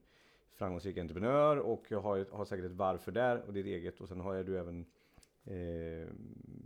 framgångsrik 0.55 0.99
entreprenör 0.99 1.56
och 1.56 1.85
jag 1.88 2.00
har, 2.00 2.26
har 2.32 2.44
säkert 2.44 2.64
ett 2.64 2.73
varför 2.73 3.12
där 3.12 3.43
och 3.46 3.52
ditt 3.52 3.67
eget 3.67 4.00
och 4.00 4.08
sen 4.08 4.20
har 4.20 4.35
jag 4.35 4.46
du 4.46 4.58
även 4.58 4.87
eh, 5.44 6.08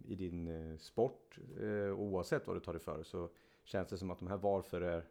i 0.06 0.14
din 0.19 0.48
eh, 0.72 0.76
sport 0.78 1.38
eh, 1.60 1.92
oavsett 2.00 2.46
vad 2.46 2.56
du 2.56 2.60
tar 2.60 2.72
dig 2.72 2.82
för 2.82 3.02
så 3.02 3.28
känns 3.64 3.88
det 3.88 3.98
som 3.98 4.10
att 4.10 4.19
de 4.19 4.28
här 4.28 4.36
varför 4.36 4.80
är 4.80 5.04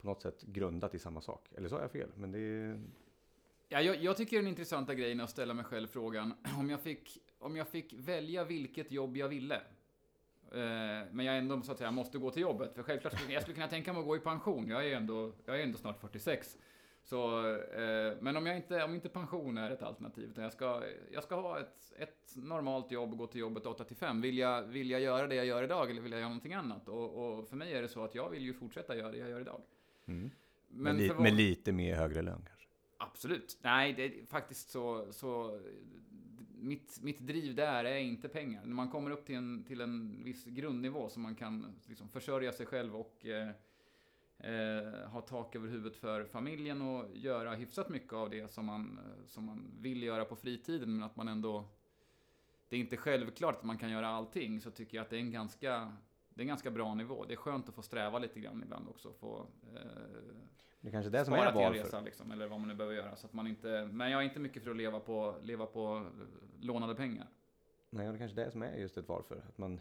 på 0.00 0.06
något 0.06 0.22
sätt 0.22 0.42
grundat 0.42 0.94
i 0.94 0.98
samma 0.98 1.20
sak. 1.20 1.48
Eller 1.56 1.68
så 1.68 1.74
har 1.74 1.82
jag 1.82 1.90
fel, 1.90 2.08
men 2.16 2.32
det 2.32 2.38
är... 2.38 2.80
Ja, 3.72 3.80
jag, 3.80 3.96
jag 3.96 4.16
tycker 4.16 4.36
den 4.36 4.46
intressanta 4.46 4.94
grejen 4.94 5.20
är 5.20 5.24
att 5.24 5.30
ställa 5.30 5.54
mig 5.54 5.64
själv 5.64 5.86
frågan 5.86 6.34
om 6.58 6.70
jag 6.70 6.80
fick, 6.80 7.18
om 7.38 7.56
jag 7.56 7.68
fick 7.68 7.92
välja 7.92 8.44
vilket 8.44 8.92
jobb 8.92 9.16
jag 9.16 9.28
ville. 9.28 9.54
Eh, 10.52 11.08
men 11.12 11.20
jag 11.24 11.38
ändå 11.38 11.62
så 11.62 11.72
att 11.72 11.78
säga 11.78 11.90
måste 11.90 12.18
gå 12.18 12.30
till 12.30 12.42
jobbet. 12.42 12.74
För 12.74 12.82
självklart 12.82 13.18
skulle 13.18 13.32
jag 13.32 13.42
skulle 13.42 13.54
kunna 13.54 13.68
tänka 13.68 13.92
mig 13.92 14.00
att 14.00 14.06
gå 14.06 14.16
i 14.16 14.20
pension. 14.20 14.68
Jag 14.68 14.86
är 14.86 14.96
ändå, 14.96 15.32
jag 15.46 15.60
är 15.60 15.62
ändå 15.62 15.78
snart 15.78 16.00
46. 16.00 16.58
Så, 17.04 17.48
eh, 17.56 18.16
men 18.20 18.36
om, 18.36 18.46
jag 18.46 18.56
inte, 18.56 18.84
om 18.84 18.94
inte 18.94 19.08
pension 19.08 19.58
är 19.58 19.70
ett 19.70 19.82
alternativ, 19.82 20.30
utan 20.30 20.44
jag 20.44 20.52
ska, 20.52 20.82
jag 21.12 21.22
ska 21.22 21.40
ha 21.40 21.60
ett, 21.60 21.92
ett 21.98 22.32
normalt 22.36 22.90
jobb 22.92 23.12
och 23.12 23.18
gå 23.18 23.26
till 23.26 23.40
jobbet 23.40 23.66
8 23.66 23.84
till 23.84 23.96
5. 23.96 24.20
Vill 24.20 24.38
jag, 24.38 24.62
vill 24.62 24.90
jag 24.90 25.00
göra 25.00 25.26
det 25.26 25.34
jag 25.34 25.46
gör 25.46 25.62
idag 25.62 25.90
eller 25.90 26.00
vill 26.02 26.12
jag 26.12 26.18
göra 26.20 26.28
någonting 26.28 26.54
annat? 26.54 26.88
Och, 26.88 27.38
och 27.38 27.48
för 27.48 27.56
mig 27.56 27.72
är 27.72 27.82
det 27.82 27.88
så 27.88 28.04
att 28.04 28.14
jag 28.14 28.30
vill 28.30 28.42
ju 28.42 28.52
fortsätta 28.54 28.96
göra 28.96 29.10
det 29.12 29.18
jag 29.18 29.30
gör 29.30 29.40
idag. 29.40 29.60
Mm. 30.06 30.30
Men, 30.68 30.96
Men, 30.96 30.96
li- 30.96 31.14
med 31.14 31.32
lite 31.34 31.72
mer 31.72 31.94
högre 31.96 32.22
lön 32.22 32.44
kanske. 32.46 32.61
Absolut. 33.02 33.58
Nej, 33.62 33.92
det 33.92 34.04
är 34.04 34.26
faktiskt 34.26 34.70
så, 34.70 35.12
så 35.12 35.60
mitt, 36.54 37.02
mitt 37.02 37.18
driv 37.18 37.54
där 37.54 37.84
är 37.84 37.96
inte 37.96 38.28
pengar. 38.28 38.64
När 38.64 38.74
man 38.74 38.88
kommer 38.88 39.10
upp 39.10 39.26
till 39.26 39.34
en, 39.36 39.64
till 39.64 39.80
en 39.80 40.24
viss 40.24 40.44
grundnivå 40.44 41.08
så 41.08 41.20
man 41.20 41.34
kan 41.34 41.74
liksom 41.86 42.08
försörja 42.08 42.52
sig 42.52 42.66
själv 42.66 42.96
och 42.96 43.26
eh, 43.26 43.48
eh, 44.38 45.08
ha 45.08 45.20
tak 45.20 45.56
över 45.56 45.68
huvudet 45.68 45.96
för 45.96 46.24
familjen 46.24 46.82
och 46.82 47.16
göra 47.16 47.54
hyfsat 47.54 47.88
mycket 47.88 48.12
av 48.12 48.30
det 48.30 48.52
som 48.52 48.66
man, 48.66 49.00
som 49.26 49.44
man 49.44 49.70
vill 49.80 50.02
göra 50.02 50.24
på 50.24 50.36
fritiden, 50.36 50.94
men 50.94 51.02
att 51.02 51.16
man 51.16 51.28
ändå... 51.28 51.68
Det 52.68 52.76
är 52.76 52.80
inte 52.80 52.96
självklart 52.96 53.56
att 53.56 53.64
man 53.64 53.78
kan 53.78 53.90
göra 53.90 54.08
allting, 54.08 54.60
så 54.60 54.70
tycker 54.70 54.96
jag 54.96 55.04
att 55.04 55.10
det 55.10 55.16
är 55.16 55.20
en 55.20 55.32
ganska, 55.32 55.92
det 56.28 56.40
är 56.40 56.42
en 56.42 56.48
ganska 56.48 56.70
bra 56.70 56.94
nivå. 56.94 57.24
Det 57.24 57.34
är 57.34 57.36
skönt 57.36 57.68
att 57.68 57.74
få 57.74 57.82
sträva 57.82 58.18
lite 58.18 58.40
grann 58.40 58.62
ibland 58.62 58.88
också. 58.88 59.12
Få, 59.12 59.46
eh, 59.74 60.42
det 60.82 60.88
är 60.88 60.92
kanske 60.92 61.10
det 61.10 61.24
som 61.24 61.34
spara 61.34 61.48
är 61.48 61.54
varför. 61.54 61.84
resa 61.84 62.00
liksom, 62.00 62.30
eller 62.30 62.48
vad 62.48 62.60
man 62.60 62.68
nu 62.68 62.74
behöver 62.74 62.96
göra. 62.96 63.16
Så 63.16 63.26
att 63.26 63.32
man 63.32 63.46
inte, 63.46 63.88
men 63.92 64.10
jag 64.10 64.20
är 64.20 64.24
inte 64.24 64.40
mycket 64.40 64.62
för 64.62 64.70
att 64.70 64.76
leva 64.76 65.00
på, 65.00 65.34
leva 65.42 65.66
på 65.66 65.96
eh, 65.96 66.64
lånade 66.64 66.94
pengar. 66.94 67.26
Nej, 67.90 68.06
det 68.06 68.14
är 68.14 68.18
kanske 68.18 68.36
det 68.44 68.50
som 68.50 68.62
är 68.62 68.76
just 68.76 68.96
ett 68.96 69.08
varför. 69.08 69.42
Att 69.48 69.58
man, 69.58 69.80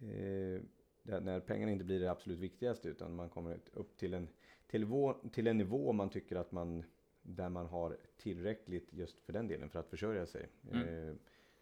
eh, 0.00 0.60
när 1.02 1.40
pengarna 1.40 1.72
inte 1.72 1.84
blir 1.84 2.00
det 2.00 2.10
absolut 2.10 2.38
viktigaste 2.38 2.88
utan 2.88 3.16
man 3.16 3.28
kommer 3.28 3.58
upp 3.72 3.96
till 3.96 4.14
en, 4.14 4.28
till, 4.66 4.86
till 5.32 5.46
en 5.46 5.58
nivå 5.58 5.92
man 5.92 6.10
tycker 6.10 6.36
att 6.36 6.52
man, 6.52 6.84
där 7.22 7.48
man 7.48 7.66
har 7.66 7.96
tillräckligt 8.16 8.88
just 8.92 9.20
för 9.20 9.32
den 9.32 9.48
delen 9.48 9.70
för 9.70 9.78
att 9.78 9.88
försörja 9.88 10.26
sig. 10.26 10.48
Mm. 10.70 11.08
Eh, 11.08 11.14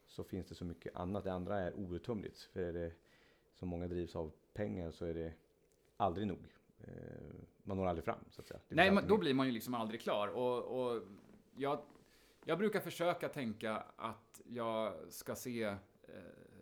så 0.06 0.24
finns 0.24 0.46
det 0.46 0.54
så 0.54 0.64
mycket 0.64 0.96
annat. 0.96 1.24
Det 1.24 1.32
andra 1.32 1.60
är 1.60 1.74
outtömligt. 1.74 2.40
För 2.52 2.60
är 2.60 2.72
det 2.72 2.92
som 3.54 3.68
många 3.68 3.88
drivs 3.88 4.16
av 4.16 4.32
pengar 4.52 4.90
så 4.90 5.04
är 5.04 5.14
det 5.14 5.32
aldrig 5.96 6.26
nog. 6.26 6.38
Eh, 6.82 6.92
man 7.62 7.76
når 7.76 7.86
aldrig 7.86 8.04
fram 8.04 8.24
så 8.30 8.40
att 8.40 8.46
säga. 8.46 8.60
Nej, 8.68 8.88
alltid 8.88 9.08
då 9.08 9.18
blir 9.18 9.34
man 9.34 9.46
ju 9.46 9.52
liksom 9.52 9.74
aldrig 9.74 10.00
klar. 10.00 10.28
Och, 10.28 10.62
och 10.62 11.02
jag, 11.54 11.78
jag 12.44 12.58
brukar 12.58 12.80
försöka 12.80 13.28
tänka 13.28 13.84
att 13.96 14.40
jag 14.44 14.94
ska 15.08 15.34
se 15.34 15.62
eh, 15.62 15.76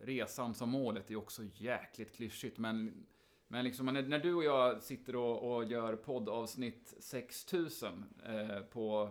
resan 0.01 0.53
som 0.53 0.69
målet. 0.69 1.07
Det 1.07 1.13
är 1.13 1.17
också 1.17 1.41
jäkligt 1.53 2.15
klyschigt, 2.15 2.57
men 2.57 3.05
men 3.51 3.63
liksom 3.65 3.85
när, 3.85 4.01
när 4.01 4.19
du 4.19 4.33
och 4.33 4.43
jag 4.43 4.83
sitter 4.83 5.15
och, 5.15 5.55
och 5.55 5.63
gör 5.63 5.95
poddavsnitt 5.95 6.93
6000 6.99 8.05
eh, 8.25 8.59
på 8.59 9.09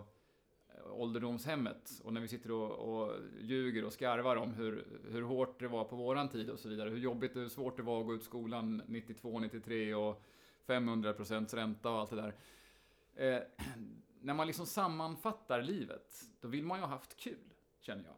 ålderdomshemmet 0.91 2.01
och 2.03 2.13
när 2.13 2.21
vi 2.21 2.27
sitter 2.27 2.51
och, 2.51 2.71
och 2.71 3.13
ljuger 3.41 3.85
och 3.85 3.93
skarvar 3.93 4.35
om 4.35 4.53
hur, 4.53 4.85
hur 5.09 5.21
hårt 5.21 5.59
det 5.59 5.67
var 5.67 5.83
på 5.83 5.95
våran 5.95 6.29
tid 6.29 6.49
och 6.49 6.59
så 6.59 6.69
vidare. 6.69 6.89
Hur 6.89 6.97
jobbigt 6.97 7.35
och 7.35 7.41
hur 7.41 7.49
svårt 7.49 7.77
det 7.77 7.83
var 7.83 7.99
att 7.99 8.05
gå 8.05 8.13
ut 8.13 8.23
skolan 8.23 8.81
92, 8.87 9.39
93 9.39 9.95
och 9.95 10.23
500 10.67 11.13
procents 11.13 11.53
ränta 11.53 11.89
och 11.89 11.99
allt 11.99 12.09
det 12.09 12.15
där. 12.15 12.35
Eh, 13.15 13.41
när 14.21 14.33
man 14.33 14.47
liksom 14.47 14.65
sammanfattar 14.65 15.61
livet, 15.61 16.21
då 16.41 16.47
vill 16.47 16.65
man 16.65 16.77
ju 16.77 16.81
ha 16.81 16.89
haft 16.89 17.17
kul, 17.17 17.53
känner 17.79 18.03
jag. 18.03 18.15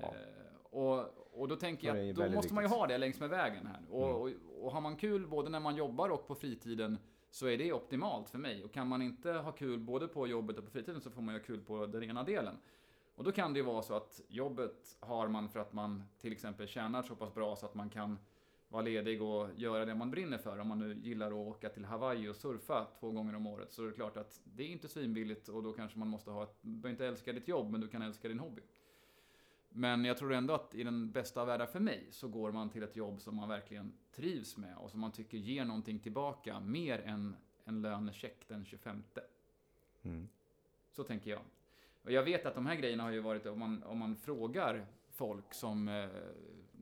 Ja. 0.00 0.06
Eh, 0.06 0.46
och, 0.70 1.26
och 1.32 1.48
då 1.48 1.56
tänker 1.56 1.88
jag 1.88 2.10
att 2.10 2.16
då 2.16 2.30
måste 2.30 2.54
man 2.54 2.64
ju 2.64 2.68
ha 2.68 2.86
det 2.86 2.98
längs 2.98 3.20
med 3.20 3.30
vägen 3.30 3.66
här. 3.66 3.80
Och, 3.90 4.22
och, 4.22 4.30
och 4.60 4.72
har 4.72 4.80
man 4.80 4.96
kul 4.96 5.26
både 5.26 5.48
när 5.48 5.60
man 5.60 5.76
jobbar 5.76 6.08
och 6.08 6.26
på 6.26 6.34
fritiden 6.34 6.98
så 7.30 7.46
är 7.46 7.58
det 7.58 7.72
optimalt 7.72 8.28
för 8.28 8.38
mig. 8.38 8.64
Och 8.64 8.72
kan 8.72 8.88
man 8.88 9.02
inte 9.02 9.32
ha 9.32 9.52
kul 9.52 9.78
både 9.78 10.08
på 10.08 10.26
jobbet 10.26 10.58
och 10.58 10.64
på 10.64 10.70
fritiden 10.70 11.00
så 11.00 11.10
får 11.10 11.22
man 11.22 11.34
ju 11.34 11.40
ha 11.40 11.46
kul 11.46 11.60
på 11.60 11.86
den 11.86 12.02
ena 12.02 12.22
delen. 12.22 12.58
Och 13.14 13.24
då 13.24 13.32
kan 13.32 13.52
det 13.52 13.58
ju 13.58 13.64
vara 13.64 13.82
så 13.82 13.94
att 13.94 14.20
jobbet 14.28 14.96
har 15.00 15.28
man 15.28 15.48
för 15.48 15.60
att 15.60 15.72
man 15.72 16.04
till 16.20 16.32
exempel 16.32 16.68
tjänar 16.68 17.02
så 17.02 17.16
pass 17.16 17.34
bra 17.34 17.56
så 17.56 17.66
att 17.66 17.74
man 17.74 17.90
kan 17.90 18.18
vara 18.68 18.82
ledig 18.82 19.22
och 19.22 19.48
göra 19.56 19.84
det 19.84 19.94
man 19.94 20.10
brinner 20.10 20.38
för. 20.38 20.58
Om 20.58 20.68
man 20.68 20.78
nu 20.78 20.94
gillar 20.94 21.26
att 21.26 21.32
åka 21.32 21.68
till 21.68 21.84
Hawaii 21.84 22.28
och 22.28 22.36
surfa 22.36 22.86
två 23.00 23.10
gånger 23.10 23.36
om 23.36 23.46
året 23.46 23.72
så 23.72 23.82
är 23.82 23.86
det 23.86 23.92
klart 23.92 24.16
att 24.16 24.40
det 24.44 24.62
är 24.62 24.68
inte 24.68 24.88
svinbilligt 24.88 25.48
och 25.48 25.62
då 25.62 25.72
kanske 25.72 25.98
man 25.98 26.08
måste 26.08 26.30
ha 26.30 26.42
ett, 26.42 26.58
du 26.60 26.70
behöver 26.70 26.90
inte 26.90 27.06
älska 27.06 27.32
ditt 27.32 27.48
jobb 27.48 27.70
men 27.70 27.80
du 27.80 27.88
kan 27.88 28.02
älska 28.02 28.28
din 28.28 28.38
hobby. 28.38 28.62
Men 29.68 30.04
jag 30.04 30.16
tror 30.16 30.32
ändå 30.32 30.54
att 30.54 30.74
i 30.74 30.84
den 30.84 31.10
bästa 31.10 31.40
av 31.40 31.46
världar 31.46 31.66
för 31.66 31.80
mig 31.80 32.06
så 32.10 32.28
går 32.28 32.52
man 32.52 32.70
till 32.70 32.82
ett 32.82 32.96
jobb 32.96 33.20
som 33.20 33.36
man 33.36 33.48
verkligen 33.48 33.92
trivs 34.12 34.56
med 34.56 34.76
och 34.76 34.90
som 34.90 35.00
man 35.00 35.12
tycker 35.12 35.38
ger 35.38 35.64
någonting 35.64 35.98
tillbaka 35.98 36.60
mer 36.60 36.98
än 36.98 37.36
en 37.64 37.82
lönecheck 37.82 38.48
den 38.48 38.64
25. 38.64 39.02
Mm. 40.02 40.28
Så 40.90 41.04
tänker 41.04 41.30
jag. 41.30 41.40
Och 42.02 42.12
jag 42.12 42.22
vet 42.22 42.46
att 42.46 42.54
de 42.54 42.66
här 42.66 42.74
grejerna 42.74 43.02
har 43.02 43.10
ju 43.10 43.20
varit, 43.20 43.46
om 43.46 43.58
man, 43.58 43.82
om 43.82 43.98
man 43.98 44.16
frågar 44.16 44.86
folk 45.10 45.54
som, 45.54 45.88
eh, 45.88 46.08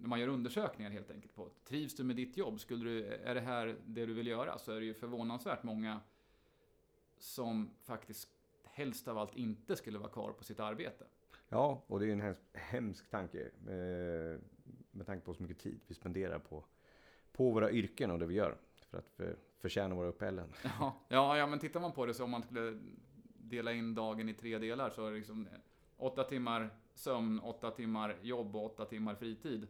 när 0.05 0.09
man 0.09 0.21
gör 0.21 0.29
undersökningar 0.29 0.91
helt 0.91 1.11
enkelt 1.11 1.35
på, 1.35 1.49
trivs 1.65 1.95
du 1.95 2.05
med 2.05 2.17
ditt 2.17 2.37
jobb? 2.37 2.61
Skulle 2.61 2.85
du, 2.85 3.05
är 3.07 3.35
det 3.35 3.41
här 3.41 3.77
det 3.87 4.07
du 4.07 4.15
vill 4.15 4.27
göra? 4.27 4.59
Så 4.59 4.73
är 4.73 4.81
det 4.81 4.87
ju 4.87 4.95
förvånansvärt 4.95 5.63
många 5.63 6.01
som 7.19 7.71
faktiskt 7.83 8.29
helst 8.65 9.09
av 9.09 9.19
allt 9.19 9.35
inte 9.35 9.77
skulle 9.77 9.99
vara 9.99 10.09
kvar 10.09 10.33
på 10.33 10.45
sitt 10.45 10.61
arbete. 10.61 11.05
Ja, 11.49 11.83
och 11.87 12.01
det 12.01 12.07
är 12.07 12.13
en 12.13 12.21
hemsk, 12.21 12.41
hemsk 12.53 13.11
tanke. 13.11 13.41
Eh, 13.45 14.41
med 14.91 15.07
tanke 15.07 15.27
på 15.27 15.35
så 15.35 15.43
mycket 15.43 15.59
tid 15.59 15.81
vi 15.87 15.95
spenderar 15.95 16.39
på, 16.39 16.65
på 17.33 17.51
våra 17.51 17.71
yrken 17.71 18.11
och 18.11 18.19
det 18.19 18.27
vi 18.27 18.35
gör. 18.35 18.57
För 18.91 18.99
att 18.99 19.09
för, 19.09 19.37
förtjäna 19.59 19.95
våra 19.95 20.09
uppehällen. 20.09 20.53
Ja, 20.63 21.01
ja, 21.09 21.39
ja, 21.39 21.47
men 21.47 21.59
tittar 21.59 21.81
man 21.81 21.93
på 21.93 22.07
det 22.07 22.15
så 22.15 22.25
om 22.25 22.31
man 22.31 22.43
skulle 22.43 22.81
dela 23.39 23.73
in 23.73 23.95
dagen 23.95 24.29
i 24.29 24.35
tre 24.35 24.59
delar 24.59 24.91
så 24.91 25.07
är 25.07 25.11
det 25.11 25.17
liksom 25.17 25.49
åtta 25.97 26.25
timmar 26.25 26.71
sömn, 26.95 27.41
åtta 27.41 27.71
timmar 27.71 28.17
jobb 28.23 28.57
och 28.57 28.65
åtta 28.65 28.85
timmar 28.85 29.15
fritid. 29.15 29.69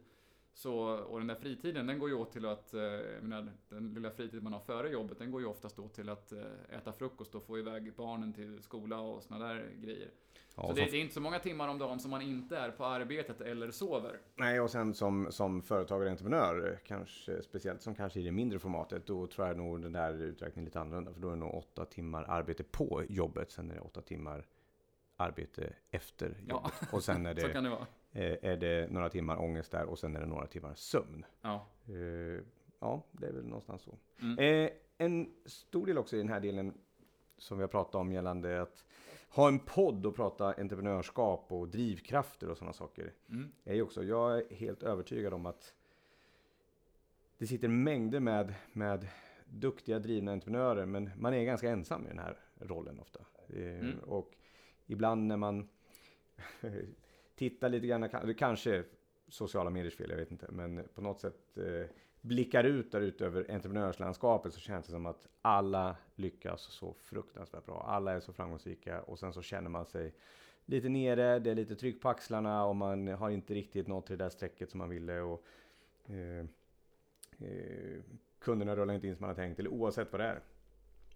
Så, 0.55 0.79
och 0.79 1.17
den 1.17 1.27
där 1.27 1.35
fritiden, 1.35 1.87
den 1.87 1.99
går 1.99 2.09
ju 2.09 2.15
åt 2.15 2.31
till 2.31 2.45
att, 2.45 2.73
eh, 2.73 2.81
menar, 3.21 3.51
den 3.69 3.93
lilla 3.93 4.11
fritid 4.11 4.43
man 4.43 4.53
har 4.53 4.59
före 4.59 4.89
jobbet, 4.89 5.19
den 5.19 5.31
går 5.31 5.41
ju 5.41 5.47
oftast 5.47 5.75
då 5.75 5.87
till 5.87 6.09
att 6.09 6.31
eh, 6.31 6.77
äta 6.77 6.93
frukost 6.93 7.35
och 7.35 7.43
få 7.43 7.59
iväg 7.59 7.93
barnen 7.95 8.33
till 8.33 8.63
skola 8.63 8.99
och 8.99 9.23
såna 9.23 9.47
där 9.47 9.69
grejer. 9.75 10.09
Ja, 10.55 10.67
så 10.67 10.73
det, 10.73 10.81
det, 10.81 10.97
är 10.97 11.01
inte 11.01 11.13
så 11.13 11.21
många 11.21 11.39
timmar 11.39 11.67
om 11.67 11.77
dagen 11.77 11.99
som 11.99 12.11
man 12.11 12.21
inte 12.21 12.57
är 12.57 12.71
på 12.71 12.85
arbetet 12.85 13.41
eller 13.41 13.71
sover. 13.71 14.19
Nej, 14.35 14.59
och 14.59 14.71
sen 14.71 14.93
som, 14.93 15.31
som 15.31 15.61
företagare 15.61 16.05
och 16.05 16.11
entreprenör, 16.11 16.79
kanske, 16.85 17.43
speciellt 17.43 17.81
som 17.81 17.95
kanske 17.95 18.19
i 18.19 18.23
det 18.23 18.31
mindre 18.31 18.59
formatet, 18.59 19.05
då 19.05 19.27
tror 19.27 19.47
jag 19.47 19.57
nog 19.57 19.81
den 19.81 19.91
där 19.91 20.13
uträkningen 20.13 20.65
lite 20.65 20.79
annorlunda. 20.79 21.13
För 21.13 21.21
då 21.21 21.27
är 21.27 21.31
det 21.31 21.37
nog 21.37 21.55
åtta 21.55 21.85
timmar 21.85 22.23
arbete 22.23 22.63
på 22.63 23.03
jobbet, 23.09 23.51
sen 23.51 23.71
är 23.71 23.75
det 23.75 23.81
åtta 23.81 24.01
timmar 24.01 24.45
arbete 25.15 25.73
efter 25.91 26.27
jobbet. 26.27 26.73
Ja. 26.79 26.87
Och 26.91 27.03
sen 27.03 27.25
är 27.25 27.33
det, 27.33 27.61
det 27.61 27.69
vara. 27.69 27.87
Är 28.21 28.57
det 28.57 28.91
några 28.91 29.09
timmar 29.09 29.37
ångest 29.41 29.71
där 29.71 29.85
och 29.85 29.99
sen 29.99 30.15
är 30.15 30.19
det 30.19 30.25
några 30.25 30.47
timmar 30.47 30.73
sömn. 30.75 31.25
Ja, 31.41 31.67
uh, 31.89 32.41
ja 32.79 33.03
det 33.11 33.27
är 33.27 33.31
väl 33.31 33.45
någonstans 33.45 33.81
så. 33.81 33.97
Mm. 34.21 34.39
Uh, 34.39 34.69
en 34.97 35.33
stor 35.45 35.85
del 35.85 35.97
också 35.97 36.15
i 36.15 36.19
den 36.19 36.29
här 36.29 36.39
delen 36.39 36.73
som 37.37 37.57
vi 37.57 37.63
har 37.63 37.67
pratat 37.67 37.95
om 37.95 38.11
gällande 38.11 38.61
att 38.61 38.85
ha 39.29 39.47
en 39.47 39.59
podd 39.59 40.05
och 40.05 40.15
prata 40.15 40.53
entreprenörskap 40.53 41.45
och 41.51 41.67
drivkrafter 41.67 42.49
och 42.49 42.57
sådana 42.57 42.73
saker. 42.73 43.13
Mm. 43.29 43.51
Är 43.63 43.81
också, 43.81 44.03
jag 44.03 44.37
är 44.37 44.55
helt 44.55 44.83
övertygad 44.83 45.33
om 45.33 45.45
att 45.45 45.73
det 47.37 47.47
sitter 47.47 47.67
mängder 47.67 48.19
med, 48.19 48.53
med 48.73 49.07
duktiga 49.45 49.99
drivna 49.99 50.31
entreprenörer 50.31 50.85
men 50.85 51.09
man 51.17 51.33
är 51.33 51.43
ganska 51.43 51.69
ensam 51.69 52.05
i 52.05 52.07
den 52.07 52.19
här 52.19 52.39
rollen 52.59 52.99
ofta. 52.99 53.19
Mm. 53.49 53.99
Och 53.99 54.31
ibland 54.85 55.27
när 55.27 55.37
man 55.37 55.69
tittar 57.35 57.69
lite 57.69 57.87
grann, 57.87 58.01
det 58.01 58.33
kanske 58.33 58.75
är 58.75 58.85
sociala 59.27 59.69
mediers 59.69 59.95
fel, 59.95 60.09
jag 60.09 60.17
vet 60.17 60.31
inte, 60.31 60.51
men 60.51 60.87
på 60.95 61.01
något 61.01 61.19
sätt 61.19 61.57
eh, 61.57 61.89
blickar 62.21 62.63
ut 62.63 62.91
där 62.91 63.01
ute 63.01 63.25
över 63.25 63.51
entreprenörslandskapet 63.51 64.53
så 64.53 64.59
känns 64.59 64.85
det 64.85 64.91
som 64.91 65.05
att 65.05 65.27
alla 65.41 65.95
lyckas 66.15 66.61
så 66.61 66.93
fruktansvärt 66.93 67.65
bra. 67.65 67.85
Alla 67.87 68.11
är 68.11 68.19
så 68.19 68.33
framgångsrika 68.33 69.01
och 69.01 69.19
sen 69.19 69.33
så 69.33 69.41
känner 69.41 69.69
man 69.69 69.85
sig 69.85 70.13
lite 70.65 70.89
nere, 70.89 71.39
det 71.39 71.51
är 71.51 71.55
lite 71.55 71.75
tryck 71.75 72.01
på 72.01 72.09
axlarna 72.09 72.65
och 72.65 72.75
man 72.75 73.07
har 73.07 73.29
inte 73.29 73.53
riktigt 73.53 73.87
nått 73.87 74.07
till 74.07 74.17
det 74.17 74.23
där 74.23 74.29
strecket 74.29 74.69
som 74.69 74.77
man 74.77 74.89
ville. 74.89 75.19
Och, 75.19 75.45
eh, 76.05 76.45
eh, 77.49 78.01
kunderna 78.39 78.75
rullar 78.75 78.93
inte 78.93 79.07
in 79.07 79.15
som 79.15 79.23
man 79.23 79.29
har 79.29 79.35
tänkt, 79.35 79.59
eller 79.59 79.69
oavsett 79.69 80.11
vad 80.11 80.21
det 80.21 80.27
är. 80.27 80.41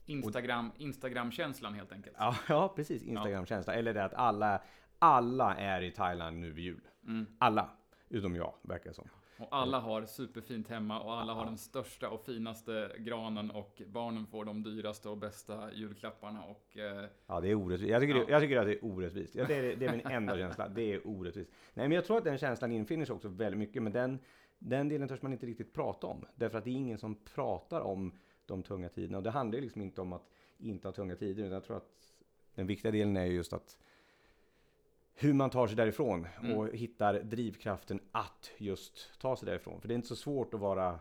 Instagram, 0.06 0.72
Instagram-känslan 0.78 1.74
helt 1.74 1.92
enkelt. 1.92 2.16
Ja, 2.20 2.36
ja 2.50 2.74
precis. 2.76 3.04
Instagram-känsla. 3.04 3.74
Eller 3.74 3.94
det 3.94 4.04
att 4.04 4.14
alla, 4.14 4.62
alla 5.00 5.56
är 5.56 5.82
i 5.82 5.92
Thailand 5.92 6.40
nu 6.40 6.52
vid 6.52 6.64
jul. 6.64 6.88
Mm. 7.08 7.26
Alla. 7.38 7.70
Utom 8.10 8.36
jag, 8.36 8.54
verkar 8.62 8.90
det 8.90 8.94
som. 8.94 9.08
Och 9.40 9.48
alla 9.52 9.80
har 9.80 10.06
superfint 10.06 10.68
hemma 10.68 11.00
och 11.00 11.14
alla 11.14 11.34
har 11.34 11.46
den 11.46 11.58
största 11.58 12.10
och 12.10 12.26
finaste 12.26 12.92
granen 12.98 13.52
och 13.52 13.82
barnen 13.88 14.26
får 14.28 14.46
de 14.46 14.64
dyraste 14.64 15.10
och 15.10 15.18
bästa 15.18 15.74
julklapparna 15.74 16.44
och... 16.44 16.78
Eh, 16.78 17.06
ja, 17.28 17.42
det 17.42 17.50
är 17.50 17.56
orättvist. 17.56 17.92
Jag 17.92 18.02
tycker, 18.02 18.16
ja. 18.16 18.26
det, 18.26 18.32
jag 18.32 18.42
tycker 18.42 18.58
att 18.58 18.66
det 18.66 18.74
är 18.74 18.86
orättvist. 18.86 19.34
Det, 19.34 19.42
är, 19.56 19.76
det 19.76 19.86
är 19.86 19.92
min 19.92 20.08
enda 20.08 20.38
känsla. 20.38 20.70
Det 20.70 20.94
är 20.94 21.08
orättvist. 21.08 21.52
Nej, 21.74 21.88
men 21.88 21.96
jag 21.96 22.06
tror 22.06 22.18
att 22.18 22.24
den 22.24 22.38
känslan 22.38 22.72
infinner 22.72 23.06
sig 23.06 23.16
också 23.16 23.28
väldigt 23.28 23.60
mycket, 23.60 23.84
men 23.84 23.94
den, 23.94 24.20
den 24.58 24.90
delen 24.90 25.08
törs 25.08 25.22
man 25.22 25.34
inte 25.34 25.46
riktigt 25.46 25.74
prata 25.74 26.08
om. 26.08 26.26
Därför 26.36 26.58
att 26.58 26.64
det 26.64 26.70
är 26.70 26.76
ingen 26.76 26.98
som 26.98 27.16
pratar 27.16 27.82
om 27.82 28.18
de 28.46 28.64
tunga 28.64 28.90
tiderna. 28.90 29.18
Och 29.18 29.24
det 29.24 29.32
handlar 29.32 29.62
liksom 29.62 29.82
inte 29.82 30.02
om 30.02 30.14
att 30.14 30.30
inte 30.58 30.88
ha 30.88 30.94
tunga 30.94 31.16
tider, 31.16 31.44
utan 31.44 31.54
jag 31.54 31.64
tror 31.64 31.78
att 31.78 32.14
den 32.56 32.68
viktiga 32.68 32.92
delen 32.92 33.18
är 33.18 33.26
just 33.26 33.54
att 33.54 33.78
hur 35.20 35.34
man 35.34 35.50
tar 35.50 35.68
sig 35.68 35.76
därifrån 35.76 36.28
mm. 36.44 36.58
och 36.58 36.68
hittar 36.68 37.14
drivkraften 37.14 38.00
att 38.12 38.52
just 38.58 39.20
ta 39.20 39.36
sig 39.36 39.46
därifrån. 39.46 39.82
För 39.82 39.88
det 39.88 39.94
är 39.94 39.96
inte 39.96 40.08
så 40.08 40.16
svårt 40.16 40.54
att 40.54 40.60
vara 40.60 41.00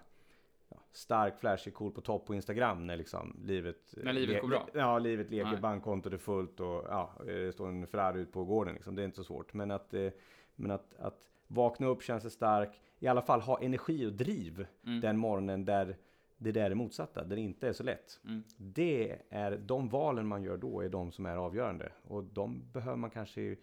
stark, 0.93 1.39
flashig, 1.41 1.75
cool 1.75 1.93
på 1.93 2.01
topp 2.01 2.27
på 2.27 2.35
Instagram 2.35 2.87
när 2.87 2.97
liksom 2.97 3.37
livet... 3.45 3.95
När 3.97 4.13
livet 4.13 4.43
går 4.43 4.49
bra? 4.49 4.69
Ja, 4.73 4.99
livet 4.99 5.31
leker, 5.31 5.51
Nej. 5.51 5.61
bankkontot 5.61 6.13
är 6.13 6.19
fullt 6.19 6.61
och 6.61 6.85
ja, 6.89 7.13
det 7.27 7.53
står 7.53 7.69
en 7.69 7.87
Ferrari 7.87 8.21
ut 8.21 8.33
på 8.33 8.45
gården 8.45 8.75
liksom. 8.75 8.95
Det 8.95 9.03
är 9.03 9.05
inte 9.05 9.17
så 9.17 9.25
svårt. 9.25 9.55
Men 9.55 9.71
att, 9.71 9.95
eh, 9.95 10.09
men 10.57 10.71
att, 10.71 10.95
att 10.99 11.31
vakna 11.47 11.87
upp, 11.87 12.03
känna 12.03 12.21
sig 12.21 12.31
stark, 12.31 12.81
i 12.99 13.07
alla 13.07 13.23
fall 13.23 13.41
ha 13.41 13.61
energi 13.61 14.07
och 14.07 14.13
driv 14.13 14.67
mm. 14.87 15.01
den 15.01 15.19
morgonen 15.19 15.65
där 15.65 15.97
det 16.37 16.53
där 16.53 16.71
är 16.71 16.75
motsatta, 16.75 17.25
där 17.25 17.37
det 17.37 17.43
inte 17.43 17.69
är 17.69 17.73
så 17.73 17.83
lätt. 17.83 18.21
Mm. 18.25 18.43
Det 18.57 19.19
är 19.31 19.57
de 19.57 19.89
valen 19.89 20.27
man 20.27 20.43
gör 20.43 20.57
då 20.57 20.81
är 20.81 20.89
de 20.89 21.13
som 21.13 21.27
är 21.27 21.37
avgörande. 21.37 21.93
Och 22.03 22.25
de 22.25 22.63
behöver 22.73 22.97
man 22.97 23.11
kanske 23.11 23.57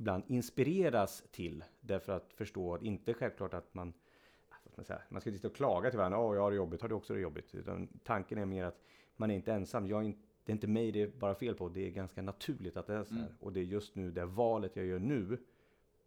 ibland 0.00 0.24
inspireras 0.26 1.22
till. 1.30 1.64
Därför 1.80 2.12
att 2.12 2.32
förstå 2.32 2.74
att 2.74 2.82
inte 2.82 3.14
självklart 3.14 3.54
att 3.54 3.74
man 3.74 3.92
man, 4.76 4.84
säga, 4.84 5.00
man 5.08 5.20
ska 5.20 5.30
inte 5.30 5.46
och 5.46 5.56
klaga 5.56 5.90
till 5.90 5.98
varandra. 5.98 6.18
Åh, 6.18 6.30
oh, 6.30 6.34
jag 6.34 6.42
har 6.42 6.50
det 6.50 6.56
jobbigt. 6.56 6.82
Har 6.82 6.88
du 6.88 6.94
också 6.94 7.14
det 7.14 7.20
jobbigt? 7.20 7.54
Utan 7.54 7.88
tanken 8.04 8.38
är 8.38 8.44
mer 8.44 8.64
att 8.64 8.82
man 9.16 9.30
är 9.30 9.34
inte 9.34 9.52
ensam. 9.52 9.86
Jag 9.86 10.00
är 10.00 10.04
inte, 10.04 10.20
det 10.44 10.52
är 10.52 10.54
inte 10.54 10.66
mig 10.66 10.92
det 10.92 11.02
är 11.02 11.08
bara 11.08 11.34
fel 11.34 11.54
på. 11.54 11.68
Det 11.68 11.86
är 11.86 11.90
ganska 11.90 12.22
naturligt 12.22 12.76
att 12.76 12.86
det 12.86 12.94
är 12.94 13.04
så 13.04 13.14
här. 13.14 13.22
Mm. 13.22 13.34
Och 13.40 13.52
det 13.52 13.60
är 13.60 13.64
just 13.64 13.94
nu 13.94 14.10
det 14.10 14.24
valet 14.24 14.76
jag 14.76 14.86
gör 14.86 14.98
nu. 14.98 15.38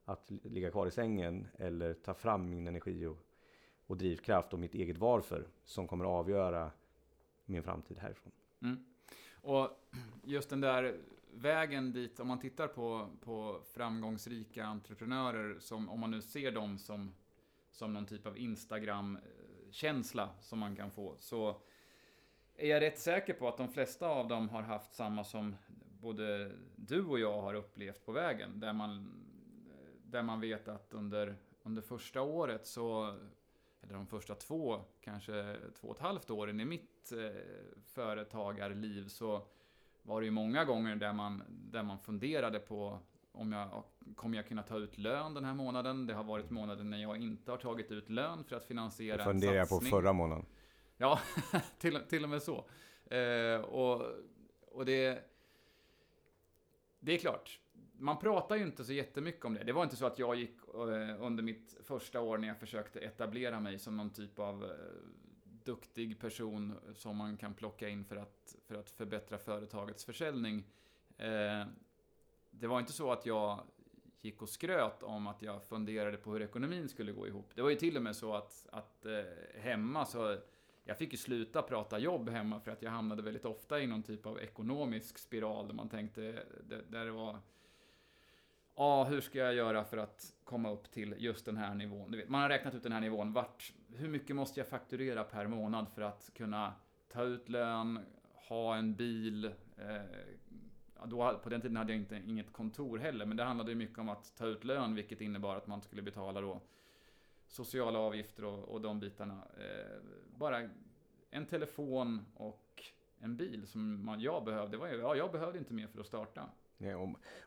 Att 0.05 0.31
ligga 0.43 0.71
kvar 0.71 0.87
i 0.87 0.91
sängen 0.91 1.47
eller 1.57 1.93
ta 1.93 2.13
fram 2.13 2.49
min 2.49 2.67
energi 2.67 3.05
och, 3.05 3.17
och 3.87 3.97
drivkraft 3.97 4.53
och 4.53 4.59
mitt 4.59 4.73
eget 4.73 4.97
varför. 4.97 5.47
Som 5.63 5.87
kommer 5.87 6.05
att 6.05 6.11
avgöra 6.11 6.71
min 7.45 7.63
framtid 7.63 7.97
härifrån. 7.97 8.31
Mm. 8.61 8.85
Och 9.33 9.69
just 10.23 10.49
den 10.49 10.61
där 10.61 10.95
vägen 11.35 11.91
dit, 11.91 12.19
om 12.19 12.27
man 12.27 12.39
tittar 12.39 12.67
på, 12.67 13.09
på 13.21 13.61
framgångsrika 13.73 14.65
entreprenörer, 14.65 15.59
som, 15.59 15.89
om 15.89 15.99
man 15.99 16.11
nu 16.11 16.21
ser 16.21 16.51
dem 16.51 16.77
som, 16.77 17.15
som 17.71 17.93
någon 17.93 18.05
typ 18.05 18.25
av 18.25 18.37
Instagram-känsla 18.37 20.29
som 20.39 20.59
man 20.59 20.75
kan 20.75 20.91
få, 20.91 21.15
så 21.19 21.61
är 22.55 22.67
jag 22.67 22.81
rätt 22.81 22.99
säker 22.99 23.33
på 23.33 23.47
att 23.47 23.57
de 23.57 23.69
flesta 23.69 24.07
av 24.07 24.27
dem 24.27 24.49
har 24.49 24.61
haft 24.61 24.93
samma 24.93 25.23
som 25.23 25.55
både 26.01 26.51
du 26.75 27.05
och 27.05 27.19
jag 27.19 27.41
har 27.41 27.53
upplevt 27.53 28.05
på 28.05 28.11
vägen, 28.11 28.59
där 28.59 28.73
man, 28.73 29.11
där 30.03 30.23
man 30.23 30.39
vet 30.41 30.67
att 30.67 30.93
under, 30.93 31.35
under 31.63 31.81
första 31.81 32.21
året 32.21 32.67
så 32.67 33.17
eller 33.83 33.93
de 33.93 34.07
första 34.07 34.35
två, 34.35 34.81
kanske 35.01 35.57
två 35.75 35.87
och 35.87 35.95
ett 35.95 36.01
halvt 36.01 36.29
åren 36.29 36.59
i 36.59 36.65
mitt 36.65 37.11
eh, 37.11 37.41
företagarliv 37.85 39.07
så 39.07 39.47
var 40.03 40.21
det 40.21 40.25
ju 40.25 40.31
många 40.31 40.65
gånger 40.65 40.95
där 40.95 41.13
man, 41.13 41.43
där 41.49 41.83
man 41.83 41.99
funderade 41.99 42.59
på 42.59 42.99
om 43.31 43.51
jag 43.51 43.83
kommer 44.15 44.37
jag 44.37 44.47
kunna 44.47 44.63
ta 44.63 44.77
ut 44.77 44.97
lön 44.97 45.33
den 45.33 45.45
här 45.45 45.53
månaden? 45.53 46.07
Det 46.07 46.13
har 46.13 46.23
varit 46.23 46.49
månader 46.49 46.83
när 46.83 46.97
jag 46.97 47.17
inte 47.17 47.51
har 47.51 47.57
tagit 47.57 47.91
ut 47.91 48.09
lön 48.09 48.43
för 48.43 48.55
att 48.55 48.65
finansiera 48.65 49.17
det 49.17 49.23
funderar 49.23 49.55
jag 49.55 49.69
på 49.69 49.79
förra 49.79 50.13
månaden. 50.13 50.45
Ja, 50.97 51.19
till, 51.79 51.99
till 52.09 52.23
och 52.23 52.29
med 52.29 52.43
så. 52.43 52.65
Eh, 53.15 53.61
och, 53.61 54.01
och 54.71 54.85
det... 54.85 55.29
Det 56.99 57.13
är 57.13 57.17
klart, 57.17 57.59
man 57.97 58.19
pratar 58.19 58.55
ju 58.55 58.63
inte 58.63 58.83
så 58.83 58.93
jättemycket 58.93 59.45
om 59.45 59.53
det. 59.53 59.63
Det 59.63 59.73
var 59.73 59.83
inte 59.83 59.95
så 59.95 60.05
att 60.05 60.19
jag 60.19 60.35
gick 60.35 60.57
eh, 60.73 61.23
under 61.23 61.43
mitt 61.43 61.77
första 61.83 62.21
år 62.21 62.37
när 62.37 62.47
jag 62.47 62.59
försökte 62.59 62.99
etablera 62.99 63.59
mig 63.59 63.79
som 63.79 63.97
någon 63.97 64.09
typ 64.09 64.39
av 64.39 64.63
eh, 64.63 64.69
duktig 65.65 66.19
person 66.19 66.73
som 66.95 67.17
man 67.17 67.37
kan 67.37 67.53
plocka 67.53 67.89
in 67.89 68.05
för 68.05 68.15
att, 68.15 68.55
för 68.67 68.75
att 68.75 68.89
förbättra 68.89 69.37
företagets 69.37 70.05
försäljning. 70.05 70.63
Eh, 71.17 71.65
det 72.51 72.67
var 72.67 72.79
inte 72.79 72.93
så 72.93 73.11
att 73.11 73.25
jag 73.25 73.59
gick 74.21 74.41
och 74.41 74.49
skröt 74.49 75.03
om 75.03 75.27
att 75.27 75.41
jag 75.41 75.63
funderade 75.63 76.17
på 76.17 76.33
hur 76.33 76.41
ekonomin 76.41 76.89
skulle 76.89 77.11
gå 77.11 77.27
ihop. 77.27 77.51
Det 77.55 77.61
var 77.61 77.69
ju 77.69 77.75
till 77.75 77.97
och 77.97 78.03
med 78.03 78.15
så 78.15 78.33
att, 78.33 78.67
att 78.71 79.05
eh, 79.05 79.61
hemma 79.61 80.05
så 80.05 80.37
jag 80.83 80.97
fick 80.97 81.11
ju 81.11 81.17
sluta 81.17 81.61
prata 81.61 81.99
jobb 81.99 82.29
hemma 82.29 82.59
för 82.59 82.71
att 82.71 82.81
jag 82.81 82.91
hamnade 82.91 83.21
väldigt 83.21 83.45
ofta 83.45 83.81
i 83.81 83.87
någon 83.87 84.03
typ 84.03 84.25
av 84.25 84.39
ekonomisk 84.39 85.17
spiral 85.17 85.67
där 85.67 85.73
man 85.73 85.89
tänkte, 85.89 86.27
eh, 86.27 86.77
där 86.89 87.05
det 87.05 87.11
var 87.11 87.39
Ja, 88.75 89.03
hur 89.03 89.21
ska 89.21 89.39
jag 89.39 89.53
göra 89.53 89.83
för 89.83 89.97
att 89.97 90.35
komma 90.43 90.71
upp 90.71 90.91
till 90.91 91.15
just 91.17 91.45
den 91.45 91.57
här 91.57 91.75
nivån? 91.75 92.11
Vet, 92.11 92.29
man 92.29 92.41
har 92.41 92.49
räknat 92.49 92.75
ut 92.75 92.83
den 92.83 92.91
här 92.91 93.01
nivån. 93.01 93.33
Vart, 93.33 93.73
hur 93.89 94.07
mycket 94.07 94.35
måste 94.35 94.59
jag 94.59 94.67
fakturera 94.67 95.23
per 95.23 95.47
månad 95.47 95.89
för 95.89 96.01
att 96.01 96.31
kunna 96.33 96.73
ta 97.09 97.23
ut 97.23 97.49
lön, 97.49 98.05
ha 98.49 98.75
en 98.75 98.95
bil? 98.95 99.45
Eh, 99.77 100.01
då, 101.05 101.39
på 101.43 101.49
den 101.49 101.61
tiden 101.61 101.77
hade 101.77 101.93
jag 101.93 101.99
inte, 101.99 102.21
inget 102.27 102.53
kontor 102.53 102.97
heller, 102.97 103.25
men 103.25 103.37
det 103.37 103.43
handlade 103.43 103.71
ju 103.71 103.77
mycket 103.77 103.99
om 103.99 104.09
att 104.09 104.35
ta 104.37 104.45
ut 104.45 104.63
lön, 104.63 104.95
vilket 104.95 105.21
innebar 105.21 105.55
att 105.55 105.67
man 105.67 105.81
skulle 105.81 106.01
betala 106.01 106.41
då 106.41 106.61
sociala 107.47 107.99
avgifter 107.99 108.45
och, 108.45 108.63
och 108.63 108.81
de 108.81 108.99
bitarna. 108.99 109.47
Eh, 109.57 110.01
bara 110.37 110.69
en 111.29 111.45
telefon 111.45 112.25
och 112.35 112.83
en 113.19 113.37
bil 113.37 113.67
som 113.67 114.05
man, 114.05 114.19
jag 114.19 114.45
behövde. 114.45 114.77
Var 114.77 114.87
ja, 114.87 115.15
jag 115.15 115.31
behövde 115.31 115.59
inte 115.59 115.73
mer 115.73 115.87
för 115.87 115.99
att 115.99 116.07
starta. 116.07 116.49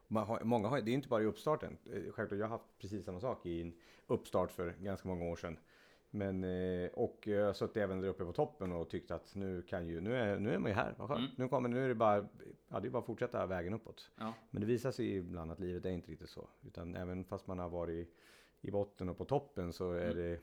Man 0.08 0.26
har, 0.26 0.40
många 0.44 0.68
har, 0.68 0.80
det 0.80 0.90
är 0.90 0.94
inte 0.94 1.08
bara 1.08 1.22
i 1.22 1.26
uppstarten. 1.26 1.78
Eh, 1.84 2.12
Självklart, 2.12 2.38
jag 2.38 2.46
har 2.46 2.58
haft 2.58 2.78
precis 2.78 3.04
samma 3.04 3.20
sak 3.20 3.46
i 3.46 3.60
en 3.60 3.72
uppstart 4.06 4.50
för 4.50 4.74
ganska 4.80 5.08
många 5.08 5.24
år 5.24 5.36
sedan. 5.36 5.58
Men, 6.10 6.44
eh, 6.44 6.88
och 6.88 7.26
jag 7.26 7.46
har 7.46 7.52
suttit 7.52 7.76
även 7.76 8.00
där 8.00 8.08
uppe 8.08 8.24
på 8.24 8.32
toppen 8.32 8.72
och 8.72 8.90
tyckt 8.90 9.10
att 9.10 9.34
nu 9.34 9.62
kan 9.62 9.88
ju, 9.88 10.00
nu 10.00 10.16
är, 10.16 10.38
nu 10.38 10.54
är 10.54 10.58
man 10.58 10.70
ju 10.70 10.74
här, 10.74 10.94
vad 10.98 11.08
skönt. 11.08 11.20
Mm. 11.20 11.30
Nu 11.36 11.48
kommer, 11.48 11.68
nu 11.68 11.84
är 11.84 11.88
det 11.88 11.94
bara, 11.94 12.26
ja 12.68 12.80
det 12.80 12.90
bara 12.90 12.98
att 12.98 13.06
fortsätta 13.06 13.46
vägen 13.46 13.74
uppåt. 13.74 14.10
Ja. 14.18 14.32
Men 14.50 14.60
det 14.60 14.66
visar 14.66 14.90
sig 14.90 15.16
ibland 15.16 15.52
att 15.52 15.60
livet 15.60 15.84
är 15.86 15.90
inte 15.90 16.10
riktigt 16.10 16.30
så. 16.30 16.48
Utan 16.66 16.94
även 16.96 17.24
fast 17.24 17.46
man 17.46 17.58
har 17.58 17.68
varit 17.68 18.14
i 18.60 18.70
botten 18.70 19.08
och 19.08 19.18
på 19.18 19.24
toppen 19.24 19.72
så 19.72 19.92
är 19.92 20.10
Mm. 20.10 20.16
det 20.16 20.40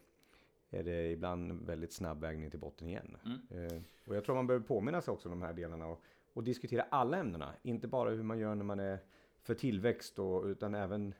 är 0.79 0.83
det 0.83 1.11
ibland 1.11 1.65
väldigt 1.67 1.93
snabb 1.93 2.21
väg 2.21 2.39
ner 2.39 2.49
till 2.49 2.59
botten 2.59 2.87
igen. 2.87 3.17
Mm. 3.25 3.65
Eh, 3.67 3.81
och 4.07 4.15
jag 4.15 4.23
tror 4.23 4.35
man 4.35 4.47
behöver 4.47 4.65
påminna 4.65 5.01
sig 5.01 5.11
också 5.11 5.29
om 5.29 5.39
de 5.39 5.45
här 5.45 5.53
delarna 5.53 5.87
och, 5.87 6.01
och 6.33 6.43
diskutera 6.43 6.85
alla 6.89 7.17
ämnena. 7.17 7.53
Inte 7.63 7.87
bara 7.87 8.09
hur 8.09 8.23
man 8.23 8.39
gör 8.39 8.55
när 8.55 8.63
man 8.63 8.79
är 8.79 8.99
för 9.41 9.53
tillväxt 9.53 10.19
och, 10.19 10.43
utan 10.43 10.75
även 10.75 11.13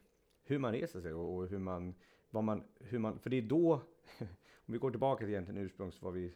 hur 0.43 0.59
man 0.59 0.71
reser 0.71 1.01
sig 1.01 1.13
och, 1.13 1.35
och 1.35 1.47
hur 1.47 1.59
man, 1.59 1.95
vad 2.29 2.43
man, 2.43 2.63
hur 2.79 2.99
man, 2.99 3.19
för 3.19 3.29
det 3.29 3.37
är 3.37 3.41
då, 3.41 3.73
om 4.65 4.73
vi 4.73 4.77
går 4.77 4.91
tillbaka 4.91 5.19
till 5.19 5.29
egentligen 5.29 5.61
ursprungs 5.61 6.01
vad 6.01 6.13
vi, 6.13 6.33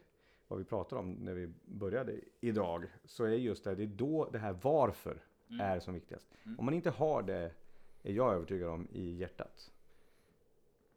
vad 0.48 0.60
vi 0.60 0.66
pratar 0.66 0.98
om 0.98 1.14
när 1.14 1.34
vi 1.34 1.54
började 1.66 2.20
idag, 2.40 2.86
så 3.06 3.24
är 3.24 3.30
just 3.30 3.64
det, 3.64 3.76
det 3.76 3.84
är 3.84 3.88
då 3.88 4.30
det 4.32 4.40
här 4.40 4.60
varför 4.62 5.22
Mm. 5.50 5.66
är 5.66 5.80
som 5.80 5.94
viktigast. 5.94 6.28
Mm. 6.44 6.60
Om 6.60 6.66
man 6.66 6.74
inte 6.74 6.90
har 6.90 7.22
det, 7.22 7.52
är 8.04 8.14
jag 8.14 8.34
övertygad 8.34 8.70
om, 8.70 8.88
i 8.92 9.16
hjärtat, 9.16 9.72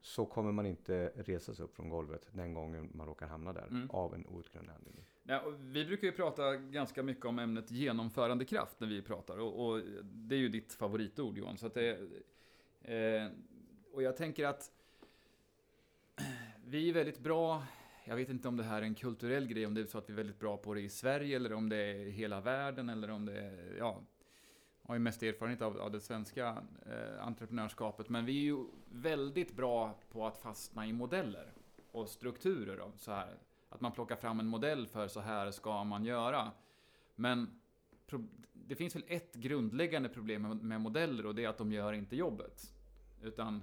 så 0.02 0.26
kommer 0.26 0.52
man 0.52 0.66
inte 0.66 1.12
resa 1.16 1.54
sig 1.54 1.64
upp 1.64 1.76
från 1.76 1.88
golvet 1.88 2.28
den 2.32 2.54
gången 2.54 2.90
man 2.94 3.06
råkar 3.06 3.26
hamna 3.26 3.52
där 3.52 3.66
Mm. 3.66 3.90
av 3.90 4.14
en 4.14 4.26
outgrundlig 4.26 4.72
anledning. 4.74 5.04
Ja, 5.22 5.42
vi 5.60 5.84
brukar 5.84 6.06
ju 6.06 6.12
prata 6.12 6.56
ganska 6.56 7.02
mycket 7.02 7.24
om 7.24 7.38
ämnet 7.38 7.70
genomförandekraft 7.70 8.80
när 8.80 8.88
vi 8.88 9.02
pratar. 9.02 9.38
Och, 9.38 9.66
och 9.66 9.80
det 10.02 10.34
är 10.34 10.38
ju 10.38 10.48
ditt 10.48 10.72
favoritord 10.72 11.38
Johan. 11.38 11.56
Så 11.58 11.68
det, 11.68 11.90
eh, 12.82 13.26
och 13.92 14.02
jag 14.02 14.16
tänker 14.16 14.46
att 14.46 14.70
vi 16.64 16.88
är 16.88 16.94
väldigt 16.94 17.18
bra, 17.18 17.62
jag 18.04 18.16
vet 18.16 18.28
inte 18.28 18.48
om 18.48 18.56
det 18.56 18.62
här 18.62 18.78
är 18.82 18.86
en 18.86 18.94
kulturell 18.94 19.46
grej, 19.46 19.66
om 19.66 19.74
det 19.74 19.80
är 19.80 19.84
så 19.86 19.98
att 19.98 20.08
vi 20.08 20.12
är 20.12 20.16
väldigt 20.16 20.38
bra 20.38 20.56
på 20.56 20.74
det 20.74 20.80
i 20.80 20.88
Sverige 20.88 21.36
eller 21.36 21.52
om 21.52 21.68
det 21.68 21.76
är 21.76 22.04
hela 22.10 22.40
världen 22.40 22.88
eller 22.88 23.10
om 23.10 23.24
det 23.26 23.40
är, 23.40 23.76
ja, 23.78 24.00
har 24.90 24.94
ju 24.94 25.00
mest 25.00 25.22
erfarenhet 25.22 25.62
av, 25.62 25.80
av 25.80 25.90
det 25.90 26.00
svenska 26.00 26.62
eh, 26.86 27.26
entreprenörskapet, 27.26 28.08
men 28.08 28.24
vi 28.24 28.38
är 28.38 28.42
ju 28.42 28.64
väldigt 28.92 29.56
bra 29.56 29.94
på 30.12 30.26
att 30.26 30.38
fastna 30.38 30.86
i 30.86 30.92
modeller 30.92 31.52
och 31.92 32.08
strukturer 32.08 32.78
av 32.78 32.92
så 32.96 33.12
här. 33.12 33.38
Att 33.68 33.80
man 33.80 33.92
plockar 33.92 34.16
fram 34.16 34.40
en 34.40 34.46
modell 34.46 34.86
för 34.86 35.08
så 35.08 35.20
här 35.20 35.50
ska 35.50 35.84
man 35.84 36.04
göra. 36.04 36.50
Men 37.16 37.60
pro- 38.06 38.28
det 38.52 38.74
finns 38.74 38.96
väl 38.96 39.04
ett 39.06 39.34
grundläggande 39.34 40.08
problem 40.08 40.42
med, 40.42 40.62
med 40.62 40.80
modeller 40.80 41.26
och 41.26 41.34
det 41.34 41.44
är 41.44 41.48
att 41.48 41.58
de 41.58 41.72
gör 41.72 41.92
inte 41.92 42.16
jobbet. 42.16 42.74
Utan 43.22 43.62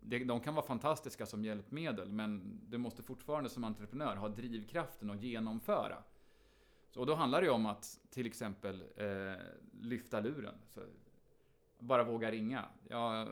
det, 0.00 0.24
de 0.24 0.40
kan 0.40 0.54
vara 0.54 0.66
fantastiska 0.66 1.26
som 1.26 1.44
hjälpmedel, 1.44 2.08
men 2.08 2.60
du 2.68 2.78
måste 2.78 3.02
fortfarande 3.02 3.50
som 3.50 3.64
entreprenör 3.64 4.16
ha 4.16 4.28
drivkraften 4.28 5.10
att 5.10 5.22
genomföra. 5.22 5.96
Och 6.96 7.06
då 7.06 7.14
handlar 7.14 7.40
det 7.40 7.46
ju 7.46 7.52
om 7.52 7.66
att 7.66 8.00
till 8.10 8.26
exempel 8.26 8.82
eh, 8.96 9.42
lyfta 9.80 10.20
luren. 10.20 10.54
Så, 10.68 10.80
bara 11.78 12.04
våga 12.04 12.30
ringa. 12.30 12.64
Jag 12.88 13.28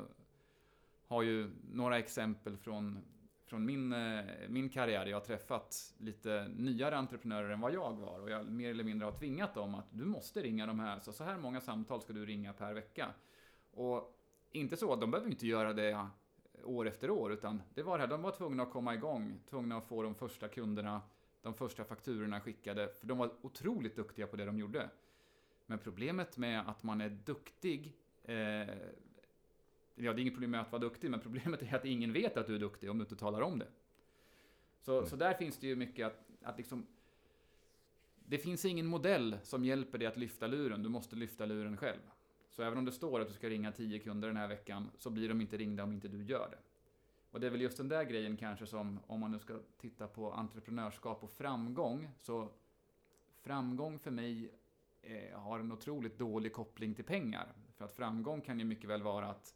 har 1.07 1.23
ju 1.23 1.51
några 1.73 1.99
exempel 1.99 2.57
från, 2.57 2.99
från 3.47 3.65
min, 3.65 3.93
eh, 3.93 4.25
min 4.49 4.69
karriär. 4.69 5.07
Jag 5.07 5.17
har 5.17 5.25
träffat 5.25 5.95
lite 5.99 6.49
nyare 6.57 6.97
entreprenörer 6.97 7.51
än 7.51 7.61
vad 7.61 7.75
jag 7.75 7.93
var 7.93 8.21
och 8.21 8.31
jag 8.31 8.47
mer 8.47 8.71
eller 8.71 8.85
mindre 8.85 9.05
har 9.05 9.13
tvingat 9.13 9.55
dem 9.55 9.75
att 9.75 9.87
du 9.91 10.05
måste 10.05 10.43
ringa 10.43 10.67
de 10.67 10.81
här. 10.81 11.01
Så, 11.01 11.13
så 11.13 11.25
här 11.25 11.39
många 11.39 11.61
samtal 11.61 12.01
ska 12.01 12.13
du 12.13 12.27
ringa 12.27 12.53
per 12.53 12.75
vecka. 12.75 13.09
Och 13.71 14.21
inte 14.53 14.77
så, 14.77 14.97
de 14.97 15.11
behöver 15.11 15.31
inte 15.31 15.47
göra 15.47 15.73
det 15.73 16.09
år 16.65 16.89
efter 16.89 17.11
år, 17.11 17.33
utan 17.33 17.63
det 17.75 17.83
var 17.83 17.99
det 17.99 18.05
här, 18.05 18.11
de 18.11 18.23
var 18.23 18.31
tvungna 18.31 18.63
att 18.63 18.71
komma 18.71 18.95
igång, 18.95 19.41
tvungna 19.51 19.77
att 19.77 19.85
få 19.85 20.03
de 20.03 20.15
första 20.15 20.49
kunderna, 20.49 21.01
de 21.45 21.55
första 21.55 21.85
fakturorna 21.85 22.41
skickade, 22.41 22.89
för 22.89 23.07
de 23.07 23.19
var 23.19 23.31
otroligt 23.43 23.97
duktiga 23.97 24.27
på 24.27 24.37
det 24.37 24.45
de 24.45 24.59
gjorde. 24.59 24.91
Men 25.67 25.79
problemet 25.79 26.37
med 26.37 26.69
att 26.69 26.83
man 26.83 27.01
är 27.01 27.09
duktig, 27.09 27.93
eh, 28.23 28.35
ja 28.35 28.63
det 29.95 30.09
är 30.09 30.19
inget 30.19 30.35
problem 30.35 30.51
med 30.51 30.61
att 30.61 30.73
vara 30.73 30.83
duktig, 30.83 31.11
men 31.11 31.21
problemet 31.21 31.63
är 31.63 31.75
att 31.75 31.85
ingen 31.85 32.13
vet 32.13 32.37
att 32.37 32.47
du 32.47 32.55
är 32.55 32.59
duktig 32.59 32.91
om 32.91 32.99
du 32.99 33.03
inte 33.03 33.17
talar 33.17 33.41
om 33.41 33.59
det. 33.59 33.69
Så, 34.81 34.97
Mm. 34.97 35.07
så 35.11 35.17
där 35.17 35.35
finns 35.35 35.57
det 35.59 35.67
ju 35.67 35.77
mycket 35.77 36.07
att, 36.07 36.29
att 36.43 36.59
liksom, 36.59 36.87
det 38.27 38.39
finns 38.39 38.65
ingen 38.65 38.87
modell 38.87 39.39
som 39.43 39.65
hjälper 39.65 39.99
dig 39.99 40.09
att 40.09 40.17
lyfta 40.17 40.47
luren, 40.47 40.83
du 40.83 40.89
måste 40.89 41.17
lyfta 41.17 41.47
luren 41.47 41.77
själv. 41.77 42.01
Så 42.51 42.63
även 42.63 42.79
om 42.79 42.85
det 42.85 42.93
står 42.93 43.21
att 43.21 43.29
du 43.29 43.35
ska 43.35 43.49
ringa 43.49 43.73
10 43.73 43.99
kunder 43.99 44.29
den 44.29 44.37
här 44.37 44.49
veckan, 44.49 44.91
så 44.97 45.11
blir 45.11 45.29
de 45.29 45.41
inte 45.41 45.57
ringda 45.57 45.85
om 45.85 45.93
inte 45.93 46.09
du 46.09 46.25
gör 46.25 46.49
det. 46.51 46.59
Och 47.35 47.41
det 47.41 47.47
är 47.47 47.51
väl 47.51 47.61
just 47.61 47.77
den 47.77 47.89
där 47.89 48.05
grejen 48.05 48.37
kanske 48.37 48.67
som, 48.67 49.01
om 49.07 49.21
man 49.21 49.31
nu 49.31 49.39
ska 49.39 49.59
titta 49.81 50.09
på 50.09 50.33
entreprenörskap 50.33 51.25
och 51.25 51.31
framgång, 51.31 52.11
så 52.21 52.49
framgång 53.43 53.99
för 53.99 54.11
mig 54.11 54.51
eh, 55.03 55.39
har 55.39 55.61
en 55.61 55.73
otroligt 55.73 56.19
dålig 56.19 56.53
koppling 56.53 56.95
till 56.95 57.05
pengar. 57.05 57.47
För 57.77 57.85
att 57.85 57.93
framgång 57.93 58.41
kan 58.41 58.59
ju 58.59 58.65
mycket 58.65 58.91
väl 58.91 59.03
vara 59.03 59.27
att 59.27 59.55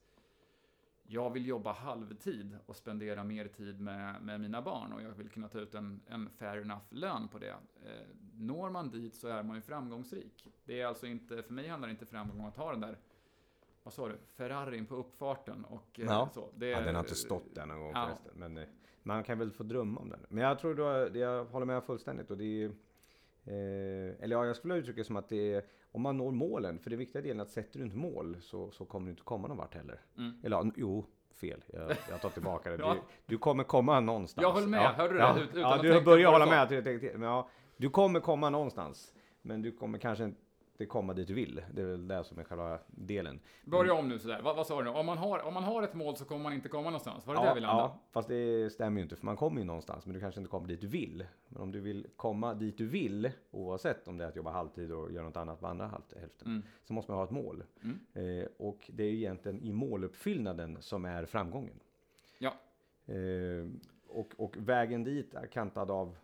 jag 1.02 1.30
vill 1.30 1.46
jobba 1.46 1.72
halvtid 1.72 2.58
och 2.66 2.76
spendera 2.76 3.24
mer 3.24 3.48
tid 3.48 3.80
med, 3.80 4.22
med 4.22 4.40
mina 4.40 4.62
barn 4.62 4.92
och 4.92 5.02
jag 5.02 5.10
vill 5.10 5.28
kunna 5.28 5.48
ta 5.48 5.58
ut 5.58 5.74
en, 5.74 6.00
en 6.06 6.30
fair 6.30 6.60
enough 6.60 6.84
lön 6.90 7.28
på 7.28 7.38
det. 7.38 7.56
Eh, 7.84 8.06
når 8.34 8.70
man 8.70 8.90
dit 8.90 9.14
så 9.14 9.28
är 9.28 9.42
man 9.42 9.56
ju 9.56 9.62
framgångsrik. 9.62 10.46
Det 10.64 10.80
är 10.80 10.86
alltså 10.86 11.06
inte, 11.06 11.42
för 11.42 11.52
mig 11.52 11.68
handlar 11.68 11.88
det 11.88 11.92
inte 11.92 12.06
framgång 12.06 12.40
om 12.40 12.46
att 12.46 12.56
ha 12.56 12.70
den 12.70 12.80
där, 12.80 12.98
vad 13.88 13.92
sa 13.94 14.08
du, 14.08 14.18
Ferrarin 14.36 14.86
på 14.86 14.94
uppfarten 14.94 15.64
och 15.64 16.00
eh, 16.00 16.04
Ja. 16.04 16.28
så. 16.34 16.48
Det, 16.56 16.68
Ja, 16.68 16.80
den 16.80 16.94
har 16.94 17.02
inte 17.02 17.14
stått 17.14 17.54
där 17.54 17.66
någon 17.66 17.80
gång 17.80 17.92
Ja. 17.94 18.06
förresten. 18.06 18.32
Men 18.36 18.56
eh, 18.58 18.64
man 19.02 19.24
kan 19.24 19.38
väl 19.38 19.50
få 19.50 19.62
drömma 19.62 20.00
om 20.00 20.08
den. 20.10 20.20
Men 20.28 20.44
jag 20.44 20.58
tror 20.58 20.74
då, 20.74 21.08
det 21.08 21.18
jag 21.18 21.44
håller 21.44 21.66
med 21.66 21.84
fullständigt. 21.84 22.30
Och 22.30 22.38
det 22.38 22.62
är, 22.62 22.66
eh, 23.44 24.14
eller 24.24 24.36
ja, 24.36 24.46
jag 24.46 24.56
skulle 24.56 24.74
uttrycka 24.76 24.98
det 25.00 25.04
som 25.04 25.16
att 25.16 25.28
det 25.28 25.52
är, 25.54 25.64
om 25.92 26.02
man 26.02 26.16
når 26.16 26.30
målen, 26.30 26.78
för 26.78 26.90
det 26.90 26.96
viktiga 26.96 27.22
delen 27.22 27.40
är 27.40 27.44
att 27.44 27.50
sätter 27.50 27.78
du 27.78 27.84
inte 27.84 27.96
mål 27.96 28.36
så, 28.40 28.70
så 28.70 28.84
kommer 28.84 29.06
du 29.06 29.10
inte 29.10 29.22
komma 29.22 29.48
någon 29.48 29.56
vart 29.56 29.74
heller. 29.74 30.00
Mm. 30.18 30.32
Eller 30.44 30.72
jo, 30.76 31.04
fel. 31.34 31.64
Jag, 31.66 31.90
jag 32.10 32.20
tar 32.20 32.30
tillbaka 32.30 32.70
det. 32.70 32.76
Ja. 32.80 32.94
du, 32.94 33.00
du 33.26 33.38
kommer 33.38 33.64
komma 33.64 34.00
någonstans. 34.00 34.42
Jag 34.42 34.52
höll 34.52 34.68
med. 34.68 34.80
Ja, 34.82 34.92
Hörde 34.92 35.14
du 35.14 35.20
ja, 35.20 35.32
det? 35.34 35.40
Ut- 35.40 35.50
utan 35.54 35.70
ja, 35.86 35.94
du 35.94 36.00
börjar 36.04 36.30
hålla 36.30 36.44
du 36.66 36.82
med. 36.82 37.10
Men 37.18 37.28
ja, 37.28 37.48
du 37.76 37.90
kommer 37.90 38.20
komma 38.20 38.50
någonstans. 38.50 39.14
Men 39.42 39.62
du 39.62 39.72
kommer 39.72 39.98
kanske 39.98 40.24
inte 40.24 40.40
komma 40.86 41.14
dit 41.14 41.28
du 41.28 41.34
vill. 41.34 41.62
Det 41.72 41.82
är 41.82 41.86
väl 41.86 42.08
det 42.08 42.24
som 42.24 42.38
är 42.38 42.44
själva 42.44 42.78
delen. 42.86 43.40
Börja 43.64 43.94
om 43.94 44.08
nu 44.08 44.18
sådär. 44.18 44.40
Vad, 44.42 44.56
vad 44.56 44.66
sa 44.66 44.78
du 44.78 44.84
nu? 44.84 44.90
Om 44.90 45.06
man, 45.06 45.18
har, 45.18 45.38
om 45.38 45.54
man 45.54 45.62
har 45.64 45.82
ett 45.82 45.94
mål 45.94 46.16
så 46.16 46.24
kommer 46.24 46.42
man 46.42 46.52
inte 46.52 46.68
komma 46.68 46.84
någonstans. 46.84 47.26
Var 47.26 47.34
det 47.34 47.40
ja, 47.40 47.46
där 47.46 47.54
vi 47.54 47.60
landade? 47.60 47.82
Ja, 47.88 48.00
fast 48.10 48.28
det 48.28 48.70
stämmer 48.72 48.98
ju 49.00 49.02
inte 49.02 49.16
för 49.16 49.24
man 49.24 49.36
kommer 49.36 49.60
ju 49.60 49.64
någonstans 49.66 50.06
men 50.06 50.14
du 50.14 50.20
kanske 50.20 50.40
inte 50.40 50.50
kommer 50.50 50.68
dit 50.68 50.80
du 50.80 50.86
vill. 50.86 51.26
Men 51.48 51.62
om 51.62 51.72
du 51.72 51.80
vill 51.80 52.06
komma 52.16 52.54
dit 52.54 52.78
du 52.78 52.86
vill, 52.86 53.30
oavsett 53.50 54.08
om 54.08 54.18
det 54.18 54.24
är 54.24 54.28
att 54.28 54.36
jobba 54.36 54.50
halvtid 54.50 54.92
och 54.92 55.12
göra 55.12 55.24
något 55.24 55.36
annat 55.36 55.60
på 55.60 55.66
andra 55.66 55.86
hälften, 56.20 56.48
Mm. 56.48 56.62
så 56.84 56.92
måste 56.92 57.12
man 57.12 57.18
ha 57.18 57.24
ett 57.24 57.30
mål. 57.30 57.64
Mm. 57.82 58.40
Eh, 58.40 58.48
och 58.56 58.90
det 58.94 59.02
är 59.04 59.10
ju 59.10 59.16
egentligen 59.16 59.60
i 59.60 59.72
måluppfyllnaden 59.72 60.76
som 60.80 61.04
är 61.04 61.24
framgången. 61.26 61.80
Ja. 62.38 62.54
Eh, 63.06 63.68
och, 64.08 64.34
och 64.36 64.56
vägen 64.56 65.04
dit 65.04 65.34
är 65.34 65.46
kantad 65.46 65.90
av 65.90 66.16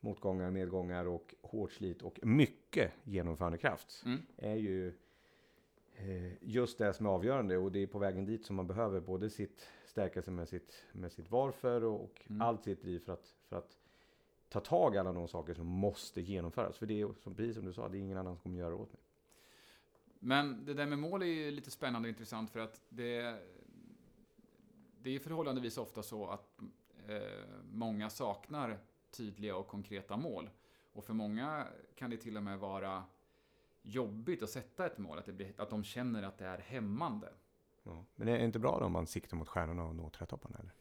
motgångar, 0.00 0.50
medgångar 0.50 1.04
och 1.04 1.34
hårt 1.42 1.72
slit 1.72 2.02
och 2.02 2.18
mycket 2.22 2.92
genomförandekraft 3.04 4.02
Mm. 4.06 4.22
är 4.36 4.54
ju 4.54 4.88
eh, 5.96 6.32
just 6.44 6.78
det 6.78 6.92
som 6.92 7.06
är 7.06 7.10
avgörande 7.10 7.56
och 7.56 7.72
det 7.72 7.78
är 7.78 7.86
på 7.86 7.98
vägen 7.98 8.24
dit 8.24 8.44
som 8.44 8.56
man 8.56 8.66
behöver 8.66 9.00
både 9.00 9.30
sitt 9.30 9.68
stärka 9.86 10.22
sig 10.22 10.32
med 10.32 10.48
sitt, 10.48 10.84
med 10.92 11.12
sitt 11.12 11.30
varför 11.30 11.84
och, 11.84 12.02
och 12.04 12.22
Mm. 12.30 12.42
allt 12.42 12.64
sitt 12.64 12.82
driv 12.82 12.98
för 12.98 13.12
att, 13.12 13.34
för 13.48 13.56
att 13.56 13.78
ta 14.48 14.60
tag 14.60 14.94
i 14.94 14.98
alla 14.98 15.12
de 15.12 15.28
saker 15.28 15.54
som 15.54 15.66
måste 15.66 16.20
genomföras. 16.20 16.76
För 16.78 16.86
det 16.86 17.00
är 17.00 17.12
som, 17.22 17.34
precis 17.34 17.56
som 17.56 17.64
du 17.64 17.72
sa, 17.72 17.88
det 17.88 17.98
är 17.98 18.00
ingen 18.00 18.18
annan 18.18 18.34
som 18.34 18.42
kommer 18.42 18.58
göra 18.58 18.70
det 18.70 18.76
åt 18.76 18.92
mig. 18.92 19.02
Men 20.20 20.64
det 20.64 20.74
där 20.74 20.86
med 20.86 20.98
mål 20.98 21.22
är 21.22 21.26
ju 21.26 21.50
lite 21.50 21.70
spännande 21.70 22.06
och 22.06 22.10
intressant 22.10 22.50
för 22.50 22.60
att 22.60 22.80
det, 22.88 23.38
det 25.02 25.14
är 25.14 25.18
förhållandevis 25.18 25.78
ofta 25.78 26.02
så 26.02 26.26
att 26.26 26.58
eh, 27.08 27.18
många 27.72 28.10
saknar 28.10 28.78
tydliga 29.10 29.56
och 29.56 29.68
konkreta 29.68 30.16
mål. 30.16 30.50
Och 30.92 31.04
för 31.04 31.14
många 31.14 31.66
kan 31.96 32.10
det 32.10 32.16
till 32.16 32.36
och 32.36 32.42
med 32.42 32.58
vara 32.58 33.04
jobbigt 33.82 34.42
att 34.42 34.50
sätta 34.50 34.86
ett 34.86 34.98
mål, 34.98 35.18
att, 35.18 35.26
det 35.26 35.32
blir, 35.32 35.52
att 35.56 35.70
de 35.70 35.84
känner 35.84 36.22
att 36.22 36.38
det 36.38 36.44
är 36.46 36.58
hämmande. 36.58 37.32
Ja. 37.82 38.04
Men 38.16 38.26
det 38.26 38.32
är 38.32 38.44
inte 38.44 38.58
bra 38.58 38.78
då 38.78 38.84
om 38.84 38.92
man 38.92 39.06
siktar 39.06 39.36
mot 39.36 39.48
stjärnorna 39.48 39.84
och 39.84 39.94
når 39.94 40.10
trädtopparna? 40.10 40.58
Eller? 40.58 40.72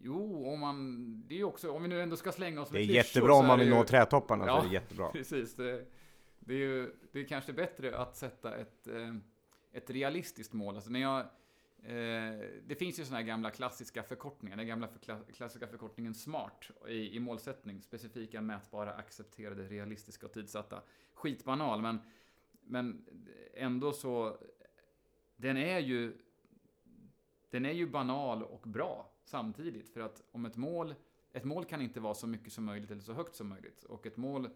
Jo, 0.00 0.46
om 0.52 0.60
man, 0.60 1.24
det 1.28 1.40
är 1.40 1.44
också, 1.44 1.70
om 1.72 1.82
vi 1.82 1.88
nu 1.88 2.02
ändå 2.02 2.16
ska 2.16 2.32
slänga 2.32 2.60
oss 2.60 2.68
Det 2.70 2.76
är 2.76 2.78
med 2.78 2.86
klyschor 2.86 2.96
jättebra 2.96 3.34
om 3.34 3.46
man 3.46 3.58
vill 3.58 3.68
ju- 3.68 3.74
nå 3.74 3.84
trädtopparna, 3.84 4.46
Ja. 4.46 4.56
så 4.60 4.64
är 4.64 4.68
det 4.68 4.74
jättebra. 4.74 5.08
Precis, 5.12 5.54
det, 5.56 5.86
det 6.38 6.54
är 6.54 6.58
ju 6.58 6.94
det 7.12 7.20
är 7.20 7.24
kanske 7.24 7.52
bättre 7.52 7.98
att 7.98 8.16
sätta 8.16 8.56
ett, 8.56 8.86
eh, 8.86 9.14
ett 9.72 9.90
realistiskt 9.90 10.52
mål. 10.52 10.74
Alltså 10.74 10.90
när 10.90 11.00
jag, 11.00 11.26
Eh, 11.84 12.38
det 12.66 12.74
finns 12.78 13.00
ju 13.00 13.04
sådana 13.04 13.20
här 13.20 13.26
gamla 13.26 13.50
klassiska 13.50 14.02
förkortningar. 14.02 14.56
Den 14.56 14.66
gamla 14.66 14.88
för 14.88 14.98
klassiska 15.32 15.66
förkortningen 15.66 16.14
SMART 16.14 16.70
i, 16.88 17.16
i 17.16 17.20
målsättning. 17.20 17.82
Specifika, 17.82 18.40
mätbara, 18.40 18.92
accepterade, 18.92 19.68
realistiska 19.68 20.26
och 20.26 20.32
tidsatta. 20.32 20.82
Skitbanal, 21.14 21.82
men, 21.82 21.98
men 22.60 23.06
ändå 23.54 23.92
så... 23.92 24.38
Den 25.36 25.56
är 25.56 25.78
ju... 25.78 26.18
Den 27.50 27.64
är 27.64 27.72
ju 27.72 27.86
banal 27.86 28.42
och 28.42 28.62
bra 28.68 29.12
samtidigt. 29.24 29.88
För 29.88 30.00
att 30.00 30.22
om 30.30 30.46
ett 30.46 30.56
mål... 30.56 30.94
Ett 31.32 31.44
mål 31.44 31.64
kan 31.64 31.82
inte 31.82 32.00
vara 32.00 32.14
så 32.14 32.26
mycket 32.26 32.52
som 32.52 32.64
möjligt 32.64 32.90
eller 32.90 33.02
så 33.02 33.12
högt 33.12 33.34
som 33.34 33.48
möjligt. 33.48 33.84
Och 33.84 34.06
ett 34.06 34.16
mål 34.16 34.50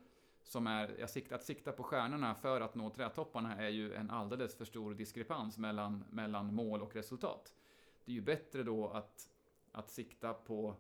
som 0.47 0.67
är, 0.67 0.95
jag 0.99 1.11
att 1.33 1.43
sikta 1.43 1.73
på 1.73 1.83
stjärnorna 1.83 2.35
för 2.35 2.61
att 2.61 2.75
nå 2.75 2.91
trädtopparna 2.91 3.57
är 3.57 3.69
ju 3.69 3.95
en 3.95 4.11
alldeles 4.11 4.57
för 4.57 4.65
stor 4.65 4.95
diskrepans 4.95 5.59
mellan, 5.59 6.05
mellan 6.11 6.55
mål 6.55 6.83
och 6.83 6.97
resultat. 6.97 7.55
Det 8.05 8.13
är 8.13 8.15
ju 8.15 8.21
bättre 8.21 8.63
då 8.63 8.89
att, 8.89 9.29
att 9.73 9.91
sikta 9.91 10.35
på 10.35 10.77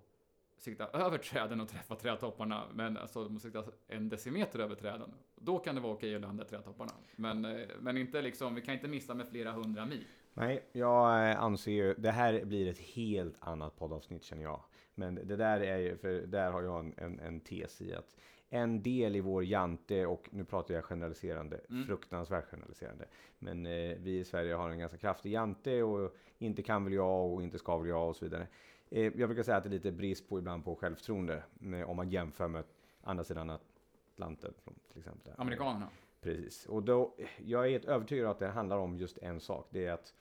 sikta 0.59 0.87
över 0.87 1.18
träden 1.18 1.61
och 1.61 1.68
träffa 1.68 1.94
trädtopparna, 1.94 2.64
men 2.74 2.96
alltså 2.96 3.29
man 3.29 3.40
sikta 3.40 3.64
en 3.88 4.09
decimeter 4.09 4.59
över 4.59 4.74
träden. 4.74 5.14
Då 5.35 5.59
kan 5.59 5.74
det 5.74 5.81
vara 5.81 5.92
okej 5.92 6.14
att 6.14 6.20
landa 6.20 6.44
trädtopparna. 6.44 6.92
Men, 7.16 7.66
men 7.81 7.96
inte 7.96 8.22
liksom, 8.22 8.55
vi 8.55 8.62
kan 8.62 8.74
inte 8.74 8.88
missa 8.88 9.14
med 9.14 9.29
flera 9.29 9.52
hundra 9.52 9.87
mil. 9.87 10.05
Nej, 10.35 10.68
jag 10.72 11.31
eh, 11.31 11.42
anser 11.42 11.72
ju, 11.72 11.94
det 11.94 12.11
här 12.11 12.44
blir 12.44 12.68
ett 12.68 12.79
helt 12.79 13.37
annat 13.40 13.76
poddavsnitt 13.76 14.24
känner 14.24 14.42
jag. 14.42 14.61
Men 14.94 15.14
det 15.14 15.37
där 15.37 15.61
är 15.61 15.79
ju, 15.79 15.96
för 15.96 16.11
där 16.11 16.50
har 16.50 16.62
jag 16.62 16.81
en, 16.81 16.94
en, 16.96 17.20
en 17.20 17.40
tes 17.40 17.81
i 17.81 17.94
att 17.94 18.16
en 18.50 18.82
del 18.82 19.16
i 19.16 19.20
vår 19.20 19.44
jante, 19.44 20.06
och 20.06 20.28
nu 20.32 20.44
pratar 20.44 20.74
jag 20.74 20.85
generaliserande, 20.85 21.61
mm. 21.70 21.87
fruktansvärt 21.87 22.50
generaliserande. 22.50 23.04
Men 23.38 23.66
eh, 23.66 23.96
vi 23.98 24.18
i 24.18 24.24
Sverige 24.24 24.54
har 24.54 24.70
en 24.70 24.78
ganska 24.78 24.98
kraftig 24.98 25.32
jante 25.32 25.82
och 25.82 26.16
inte 26.38 26.62
kan 26.62 26.85
väl 26.85 26.92
jag 26.92 27.32
och 27.32 27.42
inte 27.42 27.59
ska 27.59 27.78
väl 27.78 27.88
jag 27.88 28.09
och 28.09 28.16
så 28.16 28.24
vidare. 28.24 28.46
Eh, 28.90 29.02
jag 29.02 29.28
brukar 29.28 29.42
säga 29.42 29.56
att 29.56 29.62
det 29.62 29.68
är 29.68 29.70
lite 29.70 29.92
brist 29.92 30.28
på 30.28 30.38
ibland 30.38 30.64
på 30.64 30.76
självförtroende 30.76 31.42
med, 31.54 31.85
om 31.85 31.96
man 31.96 32.11
jämför 32.11 32.48
med 32.48 32.64
andra 33.00 33.24
sidan 33.24 33.50
Atlanten 33.50 34.54
till 34.88 34.98
exempel. 34.98 35.32
Amerikanerna. 35.37 35.88
Precis, 36.20 36.66
och 36.66 36.82
då, 36.82 37.14
jag 37.44 37.66
är 37.66 37.70
helt 37.70 37.85
övertygad 37.85 38.30
att 38.30 38.38
det 38.38 38.48
handlar 38.48 38.78
om 38.78 38.96
just 38.96 39.18
en 39.18 39.40
sak. 39.40 39.68
Det 39.70 39.87
är 39.87 39.92
att 39.92 40.14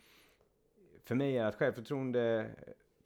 för 1.03 1.15
mig 1.15 1.37
är 1.37 1.45
att 1.45 1.55
självförtroende 1.55 2.49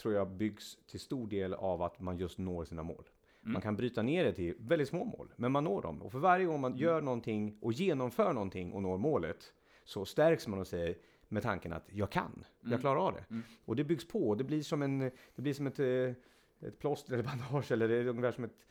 tror 0.02 0.14
jag 0.14 0.28
byggs 0.28 0.78
till 0.88 1.00
stor 1.00 1.28
del 1.28 1.54
av 1.54 1.82
att 1.82 2.00
man 2.00 2.18
just 2.18 2.38
når 2.38 2.66
sina 2.66 2.84
mål. 2.84 3.04
Mm. 3.50 3.54
Man 3.54 3.62
kan 3.62 3.76
bryta 3.76 4.02
ner 4.02 4.24
det 4.24 4.34
till 4.34 4.56
väldigt 4.60 4.90
små 4.90 5.06
mål, 5.06 5.34
men 5.36 5.52
man 5.52 5.64
når 5.64 5.82
dem. 5.82 6.02
Och 6.02 6.12
för 6.12 6.20
varje 6.20 6.46
gång 6.46 6.62
man 6.62 6.72
mm. 6.72 6.84
gör 6.84 7.02
någonting 7.02 7.58
och 7.62 7.74
genomför 7.74 8.34
någonting 8.34 8.74
och 8.74 8.82
når 8.82 8.98
målet 8.98 9.54
så 9.84 10.06
stärks 10.06 10.48
man 10.48 10.60
och 10.60 10.68
säger 10.68 10.98
med 11.28 11.44
tanken 11.44 11.74
att 11.74 11.88
jag 11.92 12.10
kan, 12.10 12.46
jag 12.62 12.68
mm. 12.68 12.80
klarar 12.80 13.08
av 13.08 13.14
det. 13.14 13.26
Mm. 13.30 13.44
Och 13.66 13.76
det 13.76 13.84
byggs 13.84 14.08
på, 14.08 14.36
det 14.36 14.44
blir 14.44 14.62
som, 14.62 14.82
en, 14.82 15.00
det 15.36 15.42
blir 15.42 15.54
som 15.54 15.68
ett, 15.68 15.80
eh, 15.80 16.68
ett 16.68 16.80
plåster 16.80 17.14
eller 17.14 17.24
bandage 17.52 17.72
eller 17.72 17.88
det 17.88 17.96
är 17.96 18.08
ungefär 18.08 18.32
som 18.32 18.44
ett 18.44 18.68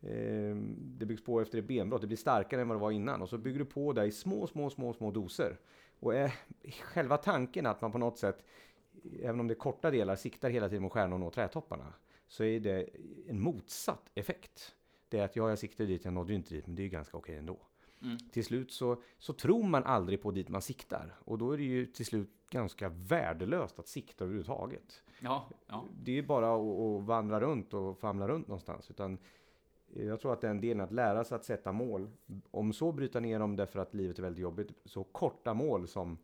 eh, 0.00 0.56
det 0.76 1.06
byggs 1.06 1.24
på 1.24 1.40
efter 1.40 1.58
ett 1.58 1.68
benbrott, 1.68 2.00
det 2.00 2.06
blir 2.06 2.16
starkare 2.16 2.60
än 2.60 2.68
vad 2.68 2.76
det 2.76 2.80
var 2.82 2.90
innan 2.90 3.22
och 3.22 3.28
så 3.28 3.38
bygger 3.38 3.58
du 3.58 3.64
på 3.64 3.92
det 3.92 4.04
i 4.04 4.12
små, 4.12 4.46
små, 4.46 4.70
små, 4.70 4.92
små 4.92 5.10
doser. 5.10 5.58
Och 6.00 6.14
eh, 6.14 6.30
själva 6.82 7.16
tanken 7.16 7.66
att 7.66 7.80
man 7.80 7.92
på 7.92 7.98
något 7.98 8.18
sätt, 8.18 8.44
även 9.22 9.40
om 9.40 9.48
det 9.48 9.54
är 9.54 9.58
korta 9.58 9.90
delar, 9.90 10.16
siktar 10.16 10.50
hela 10.50 10.68
tiden 10.68 10.82
mot 10.82 10.92
stjärnor 10.92 11.22
och 11.22 11.32
trädtopparna 11.32 11.94
så 12.30 12.44
är 12.44 12.60
det 12.60 12.88
en 13.28 13.40
motsatt 13.40 14.10
effekt. 14.14 14.74
Det 15.08 15.18
är 15.18 15.24
att 15.24 15.36
ja, 15.36 15.48
jag 15.48 15.58
siktade 15.58 15.88
dit, 15.88 16.04
jag 16.04 16.14
nådde 16.14 16.34
inte 16.34 16.54
dit, 16.54 16.66
men 16.66 16.76
det 16.76 16.82
är 16.82 16.84
ju 16.84 16.90
ganska 16.90 17.16
okej 17.16 17.36
ändå. 17.36 17.58
Mm. 18.02 18.18
Till 18.18 18.44
slut 18.44 18.72
så, 18.72 19.02
så 19.18 19.32
tror 19.32 19.62
man 19.62 19.84
aldrig 19.84 20.22
på 20.22 20.30
dit 20.30 20.48
man 20.48 20.62
siktar. 20.62 21.14
Och 21.24 21.38
då 21.38 21.52
är 21.52 21.56
det 21.56 21.64
ju 21.64 21.86
till 21.86 22.06
slut 22.06 22.30
ganska 22.50 22.88
värdelöst 22.88 23.78
att 23.78 23.88
sikta 23.88 24.24
överhuvudtaget. 24.24 25.02
Ja, 25.20 25.48
ja. 25.66 25.84
Det 26.02 26.18
är 26.18 26.22
bara 26.22 26.54
att, 26.54 27.00
att 27.00 27.06
vandra 27.06 27.40
runt 27.40 27.74
och 27.74 27.98
famla 27.98 28.28
runt 28.28 28.48
någonstans. 28.48 28.90
Utan 28.90 29.18
jag 29.94 30.20
tror 30.20 30.32
att 30.32 30.40
den 30.40 30.60
delen 30.60 30.80
att 30.80 30.92
lära 30.92 31.24
sig 31.24 31.36
att 31.36 31.44
sätta 31.44 31.72
mål, 31.72 32.10
om 32.50 32.72
så 32.72 32.92
bryta 32.92 33.20
ner 33.20 33.38
dem 33.38 33.56
därför 33.56 33.78
att 33.78 33.94
livet 33.94 34.18
är 34.18 34.22
väldigt 34.22 34.42
jobbigt, 34.42 34.72
så 34.84 35.04
korta 35.04 35.54
mål 35.54 35.88
som 35.88 36.18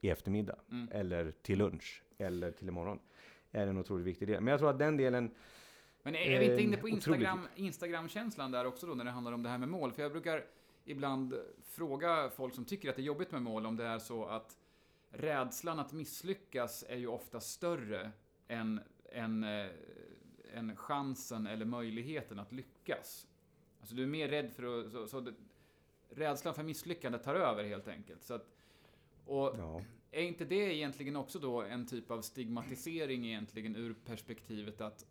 i 0.00 0.10
eftermiddag, 0.10 0.56
mm. 0.70 0.88
eller 0.92 1.32
till 1.42 1.58
lunch, 1.58 2.02
eller 2.18 2.50
till 2.50 2.68
imorgon 2.68 2.98
är 3.54 3.66
en 3.66 3.78
otroligt 3.78 4.06
viktig 4.06 4.28
del. 4.28 4.40
Men 4.40 4.50
jag 4.50 4.58
tror 4.58 4.70
att 4.70 4.78
den 4.78 4.96
delen 4.96 5.30
men 6.02 6.14
är 6.14 6.38
vi 6.38 6.44
inte 6.50 6.62
inne 6.62 6.76
på 6.76 6.88
Instagram, 6.88 7.48
Instagram-känslan 7.54 8.50
där 8.50 8.64
också 8.64 8.86
då 8.86 8.94
när 8.94 9.04
det 9.04 9.10
handlar 9.10 9.32
om 9.32 9.42
det 9.42 9.48
här 9.48 9.58
med 9.58 9.68
mål? 9.68 9.92
För 9.92 10.02
jag 10.02 10.12
brukar 10.12 10.44
ibland 10.84 11.34
fråga 11.62 12.30
folk 12.36 12.54
som 12.54 12.64
tycker 12.64 12.90
att 12.90 12.96
det 12.96 13.02
är 13.02 13.04
jobbigt 13.04 13.30
med 13.30 13.42
mål 13.42 13.66
om 13.66 13.76
det 13.76 13.84
är 13.84 13.98
så 13.98 14.24
att 14.24 14.56
rädslan 15.10 15.78
att 15.78 15.92
misslyckas 15.92 16.84
är 16.88 16.96
ju 16.96 17.06
ofta 17.06 17.40
större 17.40 18.10
än, 18.48 18.80
än, 19.12 19.44
äh, 19.44 19.66
än 20.54 20.76
chansen 20.76 21.46
eller 21.46 21.64
möjligheten 21.64 22.38
att 22.38 22.52
lyckas. 22.52 23.26
Alltså 23.80 23.94
du 23.94 24.02
är 24.02 24.06
mer 24.06 24.28
rädd 24.28 24.52
för 24.52 24.80
att... 24.80 24.92
Så, 24.92 25.06
så 25.06 25.20
det, 25.20 25.34
rädslan 26.10 26.54
för 26.54 26.62
misslyckande 26.62 27.18
tar 27.18 27.34
över 27.34 27.64
helt 27.64 27.88
enkelt. 27.88 28.22
Så 28.22 28.34
att, 28.34 28.46
och 29.26 29.54
ja. 29.58 29.82
Är 30.14 30.22
inte 30.22 30.44
det 30.44 30.74
egentligen 30.74 31.16
också 31.16 31.38
då 31.38 31.62
en 31.62 31.86
typ 31.86 32.10
av 32.10 32.22
stigmatisering 32.22 33.26
egentligen 33.26 33.76
ur 33.76 33.94
perspektivet 34.06 34.80
att 34.80 35.06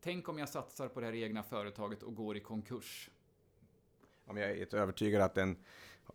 tänk 0.00 0.28
om 0.28 0.38
jag 0.38 0.48
satsar 0.48 0.88
på 0.88 1.00
det 1.00 1.06
här 1.06 1.14
egna 1.14 1.42
företaget 1.42 2.02
och 2.02 2.14
går 2.14 2.36
i 2.36 2.40
konkurs? 2.40 3.10
Ja, 4.26 4.32
men 4.32 4.42
jag 4.42 4.50
är 4.50 4.74
övertygad 4.74 5.22
att 5.22 5.34
den, 5.34 5.56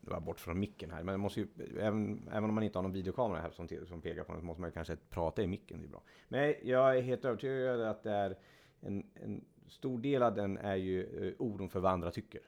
det 0.02 0.12
var 0.12 0.20
bort 0.20 0.40
från 0.40 0.60
micken 0.60 0.92
här, 0.92 1.04
men 1.04 1.20
måste 1.20 1.40
ju, 1.40 1.48
även, 1.80 2.30
även 2.32 2.50
om 2.50 2.56
man 2.56 2.64
inte 2.64 2.78
har 2.78 2.84
någon 2.84 2.92
videokamera 2.94 3.42
här 3.42 3.52
som, 3.52 3.68
som 3.88 4.02
pekar 4.02 4.24
på 4.24 4.32
den 4.32 4.42
så 4.42 4.46
måste 4.46 4.62
man 4.62 4.72
kanske 4.72 4.98
prata 5.10 5.44
i 5.44 5.48
micken, 5.48 5.82
det 5.82 5.88
är 5.88 5.90
bra. 5.90 6.04
Men 6.28 6.56
jag 6.64 6.98
är 6.98 7.02
helt 7.02 7.26
övertygad 7.26 7.82
att 7.82 8.04
det 8.04 8.12
är 8.12 8.38
en, 8.82 9.10
en 9.16 9.46
stor 9.68 10.00
del 10.00 10.24
av 10.24 10.36
den 10.36 10.58
är 10.58 10.76
ju 10.76 11.28
eh, 11.28 11.34
oron 11.40 11.70
för 11.70 11.80
vad 11.80 11.92
andra 11.92 12.12
tycker. 12.12 12.42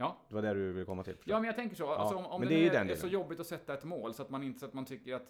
Ja. 0.00 0.16
Det 0.28 0.34
var 0.34 0.42
det 0.42 0.54
du 0.54 0.72
ville 0.72 0.84
komma 0.84 1.02
till? 1.02 1.16
Ja, 1.24 1.36
men 1.36 1.44
jag 1.44 1.56
tänker 1.56 1.76
så. 1.76 1.82
Ja, 1.82 1.96
alltså, 1.96 2.16
om 2.16 2.26
om 2.26 2.40
det, 2.40 2.48
det 2.48 2.68
är, 2.68 2.84
är, 2.84 2.90
är 2.90 2.96
så 2.96 3.06
jobbigt 3.06 3.40
att 3.40 3.46
sätta 3.46 3.74
ett 3.74 3.84
mål 3.84 4.14
så 4.14 4.22
att 4.22 4.30
man 4.30 4.42
inte, 4.42 4.60
så 4.60 4.66
att 4.66 4.74
man 4.74 4.84
tycker 4.84 5.14
att 5.14 5.26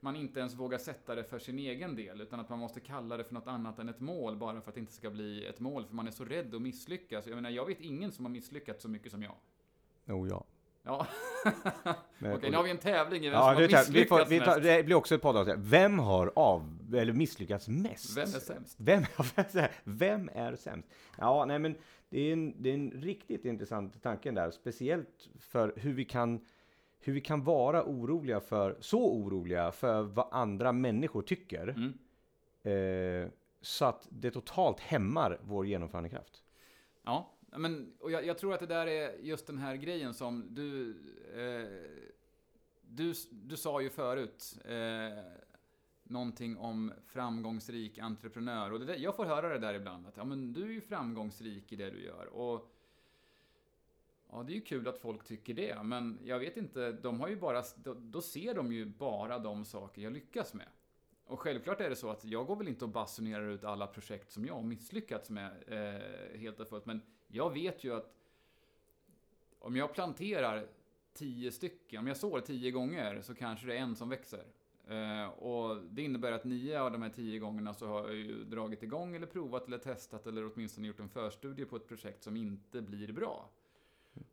man 0.00 0.16
inte 0.16 0.40
ens 0.40 0.54
vågar 0.54 0.78
sätta 0.78 1.14
det 1.14 1.24
för 1.24 1.38
sin 1.38 1.58
egen 1.58 1.96
del, 1.96 2.20
utan 2.20 2.40
att 2.40 2.48
man 2.48 2.58
måste 2.58 2.80
kalla 2.80 3.16
det 3.16 3.24
för 3.24 3.34
något 3.34 3.46
annat 3.46 3.78
än 3.78 3.88
ett 3.88 4.00
mål 4.00 4.36
bara 4.36 4.60
för 4.60 4.70
att 4.70 4.74
det 4.74 4.80
inte 4.80 4.92
ska 4.92 5.10
bli 5.10 5.46
ett 5.46 5.60
mål, 5.60 5.86
för 5.86 5.94
man 5.94 6.06
är 6.06 6.10
så 6.10 6.24
rädd 6.24 6.54
att 6.54 6.62
misslyckas. 6.62 7.26
Jag 7.26 7.34
menar, 7.34 7.50
jag 7.50 7.66
vet 7.66 7.80
ingen 7.80 8.12
som 8.12 8.24
har 8.24 8.32
misslyckats 8.32 8.82
så 8.82 8.88
mycket 8.88 9.12
som 9.12 9.22
jag. 9.22 9.34
Jo, 10.04 10.22
oh, 10.22 10.28
ja. 10.28 10.44
Ja. 10.82 11.06
Okej, 12.34 12.50
nu 12.50 12.56
har 12.56 12.64
vi 12.64 12.70
en 12.70 12.78
tävling 12.78 13.24
i 13.24 13.28
vem 13.28 13.38
ja, 13.38 13.40
som 13.40 13.54
har 13.54 13.62
misslyckats 13.62 13.88
vi 13.88 14.04
får, 14.04 14.24
vi 14.24 14.40
tar, 14.40 14.60
Det 14.60 14.82
blir 14.82 14.96
också 14.96 15.14
ett 15.14 15.22
poddavsnitt. 15.22 15.56
Vem 15.58 15.98
har 15.98 16.32
av, 16.36 16.94
eller 16.94 17.12
misslyckats 17.12 17.68
mest? 17.68 18.16
Vem 18.16 18.22
är 18.22 18.40
sämst? 18.40 18.76
Vem, 18.78 19.04
vem 19.84 20.30
är 20.34 20.56
sämst? 20.56 20.88
Ja, 21.18 21.44
nej 21.44 21.58
men 21.58 21.74
det 22.08 22.20
är, 22.20 22.32
en, 22.32 22.62
det 22.62 22.70
är 22.70 22.74
en 22.74 22.90
riktigt 22.90 23.44
intressant 23.44 24.02
tanke 24.02 24.30
där, 24.30 24.50
speciellt 24.50 25.28
för 25.38 25.72
hur 25.76 25.92
vi 25.92 26.04
kan 26.04 26.40
hur 27.00 27.12
vi 27.12 27.20
kan 27.20 27.44
vara 27.44 27.84
oroliga 27.84 28.40
för, 28.40 28.76
så 28.80 29.12
oroliga 29.12 29.72
för 29.72 30.02
vad 30.02 30.28
andra 30.30 30.72
människor 30.72 31.22
tycker. 31.22 31.68
Mm. 31.68 31.98
Eh, 32.62 33.30
så 33.60 33.84
att 33.84 34.06
det 34.10 34.30
totalt 34.30 34.80
hämmar 34.80 35.40
vår 35.44 35.66
genomförandekraft. 35.66 36.42
Ja, 37.02 37.34
men 37.56 37.92
och 38.00 38.10
jag, 38.10 38.26
jag, 38.26 38.38
tror 38.38 38.54
att 38.54 38.60
det 38.60 38.66
där 38.66 38.86
är 38.86 39.18
just 39.18 39.46
den 39.46 39.58
här 39.58 39.76
grejen 39.76 40.14
som 40.14 40.54
du... 40.54 40.90
Eh, 41.34 41.68
du, 42.90 43.14
du 43.30 43.56
sa 43.56 43.80
ju 43.80 43.90
förut 43.90 44.58
eh, 44.64 45.24
någonting 46.10 46.56
om 46.56 46.92
framgångsrik 47.06 47.98
entreprenör. 47.98 48.72
Och 48.72 48.78
det 48.78 48.84
där, 48.84 48.96
jag 48.96 49.16
får 49.16 49.24
höra 49.24 49.48
det 49.48 49.58
där 49.58 49.74
ibland, 49.74 50.06
att 50.06 50.16
ja, 50.16 50.24
men 50.24 50.52
du 50.52 50.62
är 50.62 50.72
ju 50.72 50.80
framgångsrik 50.80 51.72
i 51.72 51.76
det 51.76 51.90
du 51.90 52.04
gör. 52.04 52.26
Och 52.26 52.74
Ja, 54.30 54.42
det 54.42 54.52
är 54.52 54.54
ju 54.54 54.60
kul 54.60 54.88
att 54.88 54.98
folk 54.98 55.24
tycker 55.24 55.54
det, 55.54 55.82
men 55.82 56.18
jag 56.24 56.38
vet 56.38 56.56
inte, 56.56 56.92
de 56.92 57.20
har 57.20 57.28
ju 57.28 57.36
bara, 57.36 57.62
då, 57.74 57.94
då 57.94 58.20
ser 58.20 58.54
de 58.54 58.72
ju 58.72 58.84
bara 58.84 59.38
de 59.38 59.64
saker 59.64 60.02
jag 60.02 60.12
lyckas 60.12 60.54
med. 60.54 60.66
Och 61.24 61.40
självklart 61.40 61.80
är 61.80 61.90
det 61.90 61.96
så 61.96 62.10
att 62.10 62.24
jag 62.24 62.46
går 62.46 62.56
väl 62.56 62.68
inte 62.68 62.84
och 62.84 62.90
basunerar 62.90 63.48
ut 63.48 63.64
alla 63.64 63.86
projekt 63.86 64.30
som 64.30 64.46
jag 64.46 64.54
har 64.54 64.62
misslyckats 64.62 65.30
med 65.30 65.52
eh, 65.66 66.38
helt 66.40 66.60
och 66.60 66.68
fullt, 66.68 66.86
men 66.86 67.02
jag 67.26 67.52
vet 67.52 67.84
ju 67.84 67.94
att 67.94 68.14
om 69.58 69.76
jag 69.76 69.94
planterar 69.94 70.66
tio 71.12 71.52
stycken, 71.52 71.98
om 71.98 72.06
jag 72.06 72.16
sår 72.16 72.40
tio 72.40 72.70
gånger 72.70 73.20
så 73.22 73.34
kanske 73.34 73.66
det 73.66 73.76
är 73.76 73.80
en 73.80 73.96
som 73.96 74.08
växer. 74.08 74.44
Eh, 74.88 75.28
och 75.28 75.82
det 75.90 76.02
innebär 76.02 76.32
att 76.32 76.44
nio 76.44 76.80
av 76.80 76.92
de 76.92 77.02
här 77.02 77.10
tio 77.10 77.38
gångerna 77.38 77.74
så 77.74 77.86
har 77.86 78.08
jag 78.08 78.16
ju 78.16 78.44
dragit 78.44 78.82
igång 78.82 79.16
eller 79.16 79.26
provat 79.26 79.66
eller 79.66 79.78
testat 79.78 80.26
eller 80.26 80.52
åtminstone 80.52 80.86
gjort 80.86 81.00
en 81.00 81.08
förstudie 81.08 81.64
på 81.64 81.76
ett 81.76 81.88
projekt 81.88 82.22
som 82.22 82.36
inte 82.36 82.82
blir 82.82 83.12
bra. 83.12 83.50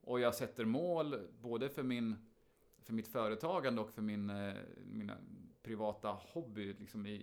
Och 0.01 0.19
jag 0.19 0.35
sätter 0.35 0.65
mål 0.65 1.15
både 1.41 1.69
för, 1.69 1.83
min, 1.83 2.15
för 2.83 2.93
mitt 2.93 3.07
företagande 3.07 3.81
och 3.81 3.91
för 3.91 4.01
min, 4.01 4.29
eh, 4.29 4.53
mina 4.91 5.17
privata 5.61 6.17
hobby 6.33 6.73
liksom 6.73 7.05
i, 7.05 7.13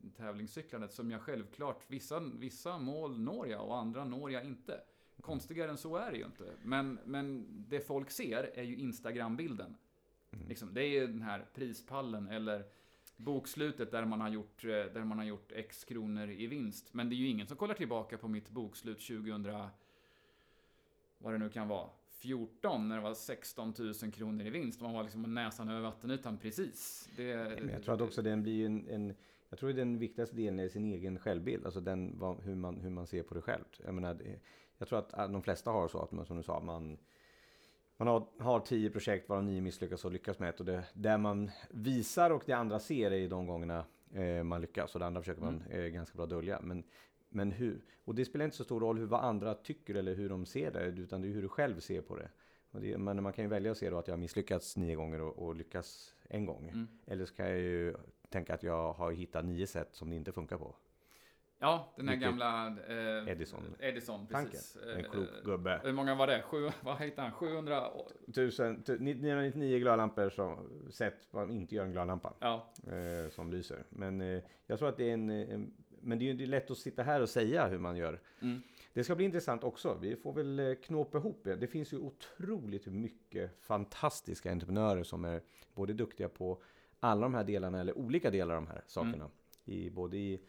i 0.00 0.10
tävlingscyklandet 0.16 0.92
som 0.92 1.10
jag 1.10 1.20
självklart, 1.20 1.84
vissa, 1.88 2.20
vissa 2.20 2.78
mål 2.78 3.20
når 3.20 3.48
jag 3.48 3.66
och 3.66 3.76
andra 3.76 4.04
når 4.04 4.30
jag 4.30 4.44
inte. 4.44 4.80
Konstigare 5.20 5.70
än 5.70 5.78
så 5.78 5.96
är 5.96 6.10
det 6.10 6.18
ju 6.18 6.24
inte. 6.24 6.44
Men, 6.62 6.98
men 7.04 7.46
det 7.68 7.80
folk 7.80 8.10
ser 8.10 8.50
är 8.54 8.62
ju 8.62 8.76
Instagram-bilden. 8.76 9.76
Mm. 10.30 10.48
Liksom, 10.48 10.74
det 10.74 10.82
är 10.82 10.88
ju 10.88 11.06
den 11.06 11.22
här 11.22 11.46
prispallen 11.54 12.28
eller 12.28 12.64
bokslutet 13.22 13.90
där 13.90 14.04
man 14.04 14.20
har 14.20 14.28
gjort, 14.28 14.64
eh, 14.64 14.68
där 14.68 15.04
man 15.04 15.18
har 15.18 15.24
gjort 15.24 15.52
X 15.52 15.84
kronor 15.84 16.30
i 16.30 16.46
vinst. 16.46 16.94
Men 16.94 17.08
det 17.08 17.14
är 17.14 17.16
ju 17.16 17.28
ingen 17.28 17.46
som 17.46 17.56
kollar 17.56 17.74
tillbaka 17.74 18.18
på 18.18 18.28
mitt 18.28 18.50
bokslut 18.50 19.00
2000, 19.00 19.68
vad 21.18 21.34
det 21.34 21.38
nu 21.38 21.48
kan 21.48 21.68
vara, 21.68 21.88
14 22.08 22.88
när 22.88 22.96
det 22.96 23.02
var 23.02 23.14
16 23.14 23.74
000 23.78 24.12
kronor 24.12 24.46
i 24.46 24.50
vinst. 24.50 24.80
Man 24.80 24.92
var 24.92 25.02
liksom 25.02 25.34
näsan 25.34 25.68
över 25.68 25.80
vattenytan 25.80 26.38
precis. 26.38 27.08
Det, 27.16 27.58
Men 27.60 27.68
jag 27.68 27.82
tror 27.82 27.94
att 27.94 28.00
också 28.00 28.22
den 28.22 28.42
blir 28.42 28.66
en, 28.66 28.88
en 28.88 29.14
jag 29.52 29.58
tror 29.58 29.70
att 29.70 29.76
den 29.76 29.98
viktigaste 29.98 30.36
delen 30.36 30.60
är 30.60 30.68
sin 30.68 30.84
egen 30.84 31.18
självbild, 31.18 31.64
alltså 31.64 31.80
den, 31.80 32.18
vad, 32.18 32.42
hur, 32.42 32.54
man, 32.54 32.80
hur 32.80 32.90
man 32.90 33.06
ser 33.06 33.22
på 33.22 33.34
det 33.34 33.40
själv. 33.40 33.64
Jag, 33.84 33.94
menar, 33.94 34.18
jag 34.78 34.88
tror 34.88 34.98
att 34.98 35.32
de 35.32 35.42
flesta 35.42 35.70
har 35.70 35.88
så 35.88 36.02
att 36.02 36.12
man, 36.12 36.26
som 36.26 36.36
du 36.36 36.42
sa, 36.42 36.60
man, 36.60 36.98
man 38.04 38.08
har, 38.08 38.44
har 38.44 38.60
tio 38.60 38.90
projekt 38.90 39.28
varav 39.28 39.44
nio 39.44 39.60
misslyckas 39.60 40.04
och 40.04 40.12
lyckas 40.12 40.38
med 40.38 40.48
ett. 40.48 40.60
Och 40.60 40.66
det 40.66 40.84
där 40.94 41.18
man 41.18 41.50
visar 41.70 42.30
och 42.30 42.42
det 42.46 42.52
andra 42.52 42.78
ser 42.78 43.10
är 43.12 43.28
de 43.28 43.46
gångerna 43.46 43.84
eh, 44.12 44.42
man 44.42 44.60
lyckas 44.60 44.94
och 44.94 45.00
det 45.00 45.06
andra 45.06 45.20
försöker 45.20 45.42
man 45.42 45.62
eh, 45.70 45.84
ganska 45.84 46.16
bra 46.16 46.26
dölja. 46.26 46.60
Men, 46.62 46.84
men 47.28 47.50
hur? 47.50 47.84
Och 48.04 48.14
det 48.14 48.24
spelar 48.24 48.44
inte 48.44 48.56
så 48.56 48.64
stor 48.64 48.80
roll 48.80 48.98
hur 48.98 49.06
vad 49.06 49.24
andra 49.24 49.54
tycker 49.54 49.94
eller 49.94 50.14
hur 50.14 50.28
de 50.28 50.46
ser 50.46 50.70
det, 50.70 50.84
utan 50.84 51.22
det 51.22 51.28
är 51.28 51.32
hur 51.32 51.42
du 51.42 51.48
själv 51.48 51.80
ser 51.80 52.00
på 52.00 52.16
det. 52.16 52.28
det 52.70 52.98
men 52.98 53.22
man 53.22 53.32
kan 53.32 53.44
ju 53.44 53.48
välja 53.48 53.70
att 53.70 53.78
se 53.78 53.90
då 53.90 53.98
att 53.98 54.08
jag 54.08 54.12
har 54.12 54.20
misslyckats 54.20 54.76
nio 54.76 54.94
gånger 54.94 55.20
och, 55.20 55.46
och 55.46 55.56
lyckas 55.56 56.14
en 56.28 56.46
gång. 56.46 56.68
Mm. 56.68 56.88
Eller 57.06 57.24
så 57.24 57.34
kan 57.34 57.48
jag 57.48 57.58
ju 57.58 57.94
tänka 58.28 58.54
att 58.54 58.62
jag 58.62 58.92
har 58.92 59.12
hittat 59.12 59.44
nio 59.44 59.66
sätt 59.66 59.88
som 59.92 60.10
det 60.10 60.16
inte 60.16 60.32
funkar 60.32 60.58
på. 60.58 60.74
Ja, 61.62 61.92
den 61.96 62.08
här 62.08 62.16
gamla 62.16 62.66
eh, 62.66 63.28
Edison. 63.28 63.62
Edison, 63.78 64.26
precis. 64.26 64.72
Tanken. 64.72 64.98
En 64.98 65.10
klok 65.10 65.28
eh, 65.38 65.44
gubbe. 65.44 65.80
Hur 65.84 65.92
många 65.92 66.14
var 66.14 66.26
det? 66.26 66.42
Sju, 66.42 66.70
vad 66.80 66.98
heter 66.98 67.22
han? 67.22 67.32
700? 67.32 67.90
1000, 68.28 68.84
999 68.98 69.78
glödlampor 69.78 70.30
som 70.30 70.68
sätt 70.90 71.28
man 71.30 71.50
inte 71.50 71.74
gör 71.74 71.84
en 71.84 71.92
glödlampa. 71.92 72.34
Ja. 72.38 72.72
Eh, 72.86 73.30
som 73.30 73.50
lyser. 73.50 73.84
Men 73.88 74.20
eh, 74.20 74.42
jag 74.66 74.78
tror 74.78 74.88
att 74.88 74.96
det 74.96 75.10
är 75.10 75.14
en, 75.14 75.30
en 75.30 75.72
men 76.00 76.18
det 76.18 76.30
är 76.30 76.34
ju 76.34 76.46
lätt 76.46 76.70
att 76.70 76.78
sitta 76.78 77.02
här 77.02 77.20
och 77.20 77.28
säga 77.28 77.66
hur 77.66 77.78
man 77.78 77.96
gör. 77.96 78.20
Mm. 78.40 78.62
Det 78.92 79.04
ska 79.04 79.14
bli 79.14 79.24
intressant 79.24 79.64
också. 79.64 79.98
Vi 80.00 80.16
får 80.16 80.32
väl 80.32 80.58
eh, 80.58 80.74
knåpa 80.74 81.18
ihop 81.18 81.40
det. 81.44 81.56
Det 81.56 81.66
finns 81.66 81.92
ju 81.92 81.98
otroligt 81.98 82.86
mycket 82.86 83.50
fantastiska 83.60 84.50
entreprenörer 84.50 85.02
som 85.02 85.24
är 85.24 85.40
både 85.74 85.92
duktiga 85.92 86.28
på 86.28 86.62
alla 87.00 87.22
de 87.22 87.34
här 87.34 87.44
delarna 87.44 87.80
eller 87.80 87.98
olika 87.98 88.30
delar 88.30 88.54
av 88.54 88.62
de 88.62 88.70
här 88.70 88.82
sakerna. 88.86 89.14
Mm. 89.14 89.30
I, 89.64 89.90
både 89.90 90.16
i 90.16 90.40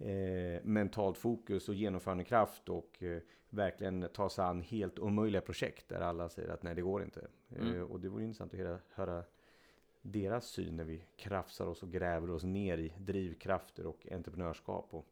eh, 0.00 0.60
mentalt 0.62 1.18
fokus 1.18 1.68
och 1.68 1.74
genomförandekraft 1.74 2.68
och 2.68 3.02
eh, 3.02 3.22
verkligen 3.50 4.08
ta 4.12 4.30
sig 4.30 4.44
an 4.44 4.60
helt 4.60 4.98
omöjliga 4.98 5.40
projekt 5.40 5.88
där 5.88 6.00
alla 6.00 6.28
säger 6.28 6.48
att 6.48 6.62
nej, 6.62 6.74
det 6.74 6.82
går 6.82 7.02
inte. 7.02 7.28
Mm. 7.56 7.76
Eh, 7.76 7.82
och 7.82 8.00
det 8.00 8.08
vore 8.08 8.24
intressant 8.24 8.54
att 8.54 8.60
höra, 8.60 8.78
höra 8.90 9.24
deras 10.02 10.46
syn 10.46 10.76
när 10.76 10.84
vi 10.84 11.04
krafsar 11.16 11.66
oss 11.66 11.82
och 11.82 11.92
gräver 11.92 12.30
oss 12.30 12.42
ner 12.42 12.78
i 12.78 12.92
drivkrafter 12.98 13.86
och 13.86 14.06
entreprenörskap. 14.12 14.88
Och, 14.90 15.06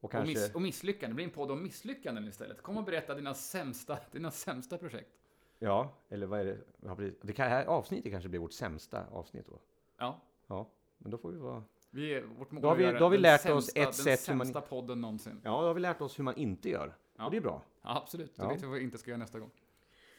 och, 0.00 0.12
kanske... 0.12 0.32
och, 0.32 0.42
miss, 0.42 0.54
och 0.54 0.62
misslyckanden, 0.62 1.10
det 1.10 1.14
blir 1.14 1.24
en 1.24 1.30
podd 1.30 1.50
om 1.50 1.62
misslyckanden 1.62 2.28
istället. 2.28 2.62
Kom 2.62 2.76
och 2.76 2.84
berätta 2.84 3.14
dina 3.14 3.34
sämsta, 3.34 3.98
dina 4.12 4.30
sämsta 4.30 4.78
projekt. 4.78 5.18
Ja, 5.58 5.92
eller 6.08 6.26
vad 6.26 6.40
är 6.40 6.44
det? 6.44 7.12
Det 7.20 7.38
här 7.38 7.66
avsnittet 7.66 8.12
kanske 8.12 8.28
blir 8.28 8.40
vårt 8.40 8.52
sämsta 8.52 9.06
avsnitt 9.06 9.46
då. 9.46 9.58
Ja. 9.96 10.20
Ja, 10.46 10.70
men 10.98 11.10
då 11.10 11.18
får 11.18 11.30
vi 11.30 11.38
vara... 11.38 11.64
Vi 11.90 12.14
är, 12.14 12.22
vårt 12.22 12.50
mål 12.50 12.62
då 12.62 12.68
har 12.68 12.76
vi, 12.76 12.84
då 12.84 12.98
har 12.98 13.10
vi 13.10 13.18
lärt 13.18 13.40
sämsta, 13.40 13.54
oss 13.54 13.88
ett 13.88 13.94
sätt 13.94 14.28
hur 14.28 14.34
man... 14.34 14.46
Den 14.46 14.54
sämsta 14.54 14.60
podden 14.60 15.00
någonsin. 15.00 15.40
Ja, 15.44 15.50
då 15.60 15.66
har 15.66 15.74
vi 15.74 15.80
lärt 15.80 16.00
oss 16.00 16.18
hur 16.18 16.24
man 16.24 16.36
inte 16.36 16.68
gör. 16.68 16.96
Ja. 17.16 17.24
Och 17.24 17.30
det 17.30 17.36
är 17.36 17.40
bra. 17.40 17.62
Ja, 17.82 17.96
absolut. 17.96 18.36
Då 18.36 18.44
ja. 18.44 18.48
vet 18.48 18.62
vi 18.62 18.66
vad 18.66 18.78
vi 18.78 18.84
inte 18.84 18.98
ska 18.98 19.10
göra 19.10 19.18
nästa 19.18 19.38
gång. 19.38 19.50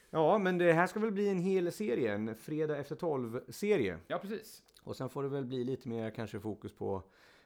Ja, 0.10 0.38
men 0.38 0.58
det 0.58 0.74
här 0.74 0.88
ska 0.88 1.00
väl 1.00 1.12
bli 1.12 1.30
en 1.30 1.40
hel 1.40 1.72
serie, 1.72 2.14
en 2.14 2.36
fredag 2.36 2.78
efter 2.78 2.96
tolv-serie. 2.96 4.00
Ja, 4.08 4.18
precis. 4.18 4.64
Och 4.84 4.96
sen 4.96 5.10
får 5.10 5.24
det 5.24 5.30
väl 5.30 5.46
bli 5.46 5.64
lite 5.64 5.90
mer 5.90 6.10
kanske 6.10 6.40
fokus 6.40 6.74
på, 6.74 7.04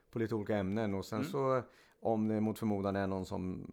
på 0.10 0.20
lite 0.20 0.36
olika 0.36 0.58
ämnen. 0.58 0.94
Och 0.94 1.06
sen 1.06 1.20
mm. 1.20 1.32
så, 1.32 1.62
om 2.00 2.28
det 2.28 2.42
mot 2.42 2.60
förmodan 2.60 2.96
är 2.96 3.08
någon 3.08 3.26
som 3.26 3.68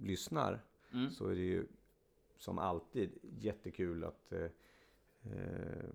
lyssnar, 0.00 0.64
mm. 0.92 1.10
så 1.10 1.28
är 1.28 1.34
det 1.34 1.40
ju 1.40 1.66
som 2.38 2.58
alltid 2.58 3.18
jättekul 3.22 4.04
att 4.04 4.32
eh, 4.32 4.44
eh, 5.22 5.88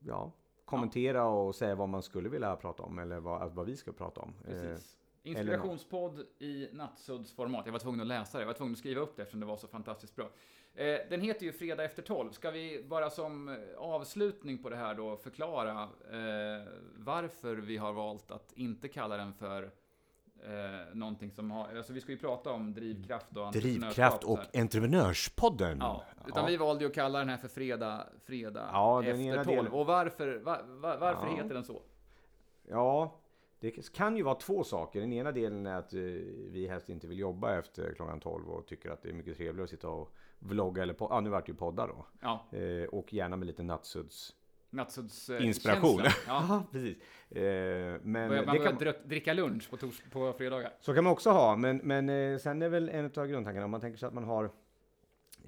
ja, 0.00 0.32
kommentera 0.66 1.24
och 1.24 1.54
säga 1.54 1.74
vad 1.74 1.88
man 1.88 2.02
skulle 2.02 2.28
vilja 2.28 2.56
prata 2.56 2.82
om 2.82 2.98
eller 2.98 3.20
vad, 3.20 3.52
vad 3.52 3.66
vi 3.66 3.76
ska 3.76 3.92
prata 3.92 4.20
om. 4.20 4.34
Eh, 4.48 4.60
Precis. 4.60 4.96
Inspirationspodd 5.22 6.26
i 6.38 6.68
nattsuddsformat. 6.72 7.66
Jag 7.66 7.72
var 7.72 7.78
tvungen 7.78 8.00
att 8.00 8.06
läsa 8.06 8.38
det. 8.38 8.42
Jag 8.42 8.46
var 8.46 8.54
tvungen 8.54 8.72
att 8.72 8.78
skriva 8.78 9.00
upp 9.00 9.16
det 9.16 9.22
eftersom 9.22 9.40
det 9.40 9.46
var 9.46 9.56
så 9.56 9.68
fantastiskt 9.68 10.16
bra. 10.16 10.30
Eh, 10.74 10.98
den 11.10 11.20
heter 11.20 11.46
ju 11.46 11.52
Fredag 11.52 11.84
efter 11.84 12.02
12. 12.02 12.30
Ska 12.30 12.50
vi 12.50 12.84
bara 12.88 13.10
som 13.10 13.48
eh, 13.48 13.54
avslutning 13.78 14.58
på 14.58 14.70
det 14.70 14.76
här 14.76 14.94
då 14.94 15.16
förklara 15.16 15.82
eh, 15.82 16.68
varför 16.96 17.56
vi 17.56 17.76
har 17.76 17.92
valt 17.92 18.30
att 18.30 18.52
inte 18.52 18.88
kalla 18.88 19.16
den 19.16 19.34
för 19.34 19.70
eh, 20.44 20.94
någonting 20.94 21.30
som 21.30 21.50
har, 21.50 21.76
alltså 21.76 21.92
vi 21.92 22.00
ska 22.00 22.12
ju 22.12 22.18
prata 22.18 22.52
om 22.52 22.74
drivkraft 22.74 23.36
och 23.36 23.52
Drivkraft 23.52 24.24
och 24.24 24.56
entreprenörspodden. 24.56 25.78
Ja, 25.80 26.04
utan 26.26 26.42
ja. 26.42 26.48
vi 26.48 26.56
valde 26.56 26.84
ju 26.84 26.90
att 26.90 26.94
kalla 26.94 27.18
den 27.18 27.28
här 27.28 27.36
för 27.36 27.48
Fredag, 27.48 28.06
fredag 28.24 28.68
ja, 28.72 29.04
efter 29.04 29.44
12. 29.44 29.56
Del... 29.56 29.68
Och 29.68 29.86
varför, 29.86 30.38
var, 30.38 30.62
var, 30.62 30.96
varför 30.96 31.26
heter 31.26 31.54
den 31.54 31.64
så? 31.64 31.82
Ja, 32.68 33.20
det 33.60 33.92
kan 33.92 34.16
ju 34.16 34.22
vara 34.22 34.34
två 34.34 34.64
saker. 34.64 35.00
Den 35.00 35.12
ena 35.12 35.32
delen 35.32 35.66
är 35.66 35.74
att 35.74 35.92
eh, 35.92 36.00
vi 36.50 36.66
helst 36.70 36.88
inte 36.88 37.06
vill 37.06 37.18
jobba 37.18 37.58
efter 37.58 37.94
klockan 37.94 38.20
12 38.20 38.50
och 38.50 38.66
tycker 38.66 38.90
att 38.90 39.02
det 39.02 39.08
är 39.08 39.12
mycket 39.12 39.36
trevligare 39.36 39.64
att 39.64 39.70
sitta 39.70 39.88
och 39.88 40.14
vlogga 40.38 40.82
eller 40.82 40.94
podda. 40.94 41.14
Ja, 41.14 41.20
nu 41.20 41.30
vart 41.30 41.46
det 41.46 41.52
ju 41.52 41.58
poddar 41.58 41.88
då. 41.88 42.06
Ja. 42.20 42.58
Eh, 42.58 42.84
och 42.84 43.12
gärna 43.12 43.36
med 43.36 43.46
lite 43.46 43.62
nattsuds 43.62 44.34
Natsuds 44.76 45.30
eh, 45.30 45.46
Inspiration. 45.46 46.02
Ja. 46.26 46.64
precis. 46.72 46.96
Eh, 47.30 47.42
men 48.02 48.44
man 48.46 48.56
det 48.56 48.62
kan 48.62 48.94
dricka 49.04 49.34
lunch 49.34 49.70
på, 49.70 49.76
tors, 49.76 50.02
på 50.12 50.32
fredagar. 50.32 50.72
Så 50.80 50.94
kan 50.94 51.04
man 51.04 51.12
också 51.12 51.30
ha, 51.30 51.56
men, 51.56 51.76
men 51.76 52.08
eh, 52.08 52.38
sen 52.38 52.62
är 52.62 52.68
väl 52.68 52.88
en 52.88 53.04
av 53.04 53.26
grundtankarna 53.26 53.64
om 53.64 53.70
man 53.70 53.80
tänker 53.80 53.98
sig 53.98 54.06
att 54.06 54.14
man 54.14 54.24
har 54.24 54.50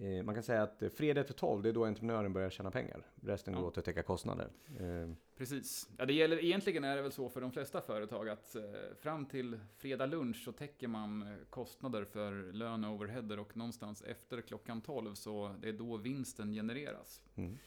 Eh, 0.01 0.25
man 0.25 0.35
kan 0.35 0.43
säga 0.43 0.62
att 0.62 0.83
fredag 0.95 1.21
efter 1.21 1.35
12, 1.35 1.62
det 1.62 1.69
är 1.69 1.73
då 1.73 1.85
entreprenören 1.85 2.33
börjar 2.33 2.51
tjäna 2.51 2.71
pengar. 2.71 3.03
Resten 3.23 3.55
ja. 3.55 3.61
går 3.61 3.67
åt 3.67 3.79
att 3.79 3.85
täcka 3.85 4.03
kostnader. 4.03 4.49
Eh. 4.81 5.12
Precis. 5.37 5.88
Ja, 5.97 6.07
det 6.07 6.12
gäller, 6.12 6.45
egentligen 6.45 6.85
är 6.85 6.97
det 6.97 7.03
väl 7.03 7.12
så 7.12 7.29
för 7.29 7.41
de 7.41 7.53
flesta 7.53 7.81
företag 7.81 8.29
att 8.29 8.57
eh, 8.57 8.62
fram 9.01 9.27
till 9.27 9.59
fredag 9.77 10.07
lunch 10.07 10.45
så 10.45 10.53
täcker 10.53 10.88
man 10.88 11.23
eh, 11.23 11.29
kostnader 11.51 12.05
för 12.05 12.53
lön 12.53 12.85
och 12.85 12.95
overheader 12.95 13.38
och 13.38 13.57
någonstans 13.57 14.03
efter 14.03 14.41
klockan 14.41 14.81
12 14.81 15.14
så 15.14 15.55
det 15.61 15.69
är 15.69 15.73
då 15.73 15.97
vinsten 15.97 16.53
genereras. 16.53 17.21
Mm. 17.35 17.59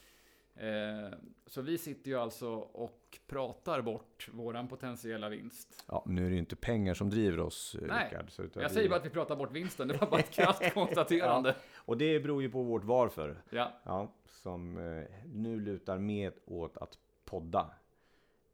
Eh, 0.62 1.10
så 1.45 1.62
vi 1.62 1.78
sitter 1.78 2.12
ju 2.12 2.17
alltså 2.17 2.50
och 2.56 3.19
pratar 3.28 3.82
bort 3.82 4.30
våran 4.34 4.67
potentiella 4.67 5.30
vinst. 5.30 5.84
Ja, 5.88 6.04
nu 6.06 6.26
är 6.26 6.30
det 6.30 6.34
ju 6.34 6.39
inte 6.39 6.56
pengar 6.56 6.93
som 6.93 7.10
driver 7.10 7.39
oss, 7.39 7.76
eh, 7.82 7.88
Nej, 7.88 8.06
Rickard. 8.06 8.32
Så 8.32 8.41
jag 8.54 8.62
vi... 8.62 8.69
säger 8.69 8.89
bara 8.89 9.00
att 9.00 9.06
vi 9.06 9.10
pratar 9.10 9.36
bort 9.36 9.52
vinsten. 9.52 9.88
Det 9.88 9.97
var 9.97 10.08
bara 10.08 10.19
ett 10.19 10.32
krasst 10.32 10.74
konstaterande. 10.74 11.50
Ja, 11.50 11.56
och 11.76 11.97
det 11.97 12.19
beror 12.19 12.41
ju 12.41 12.50
på 12.50 12.63
vårt 12.63 12.84
varför. 12.84 13.41
Ja. 13.50 13.71
ja 13.84 14.12
som 14.26 14.78
eh, 14.78 15.04
nu 15.26 15.60
lutar 15.60 15.97
mer 15.97 16.34
åt 16.45 16.78
att 16.78 16.97
podda 17.26 17.69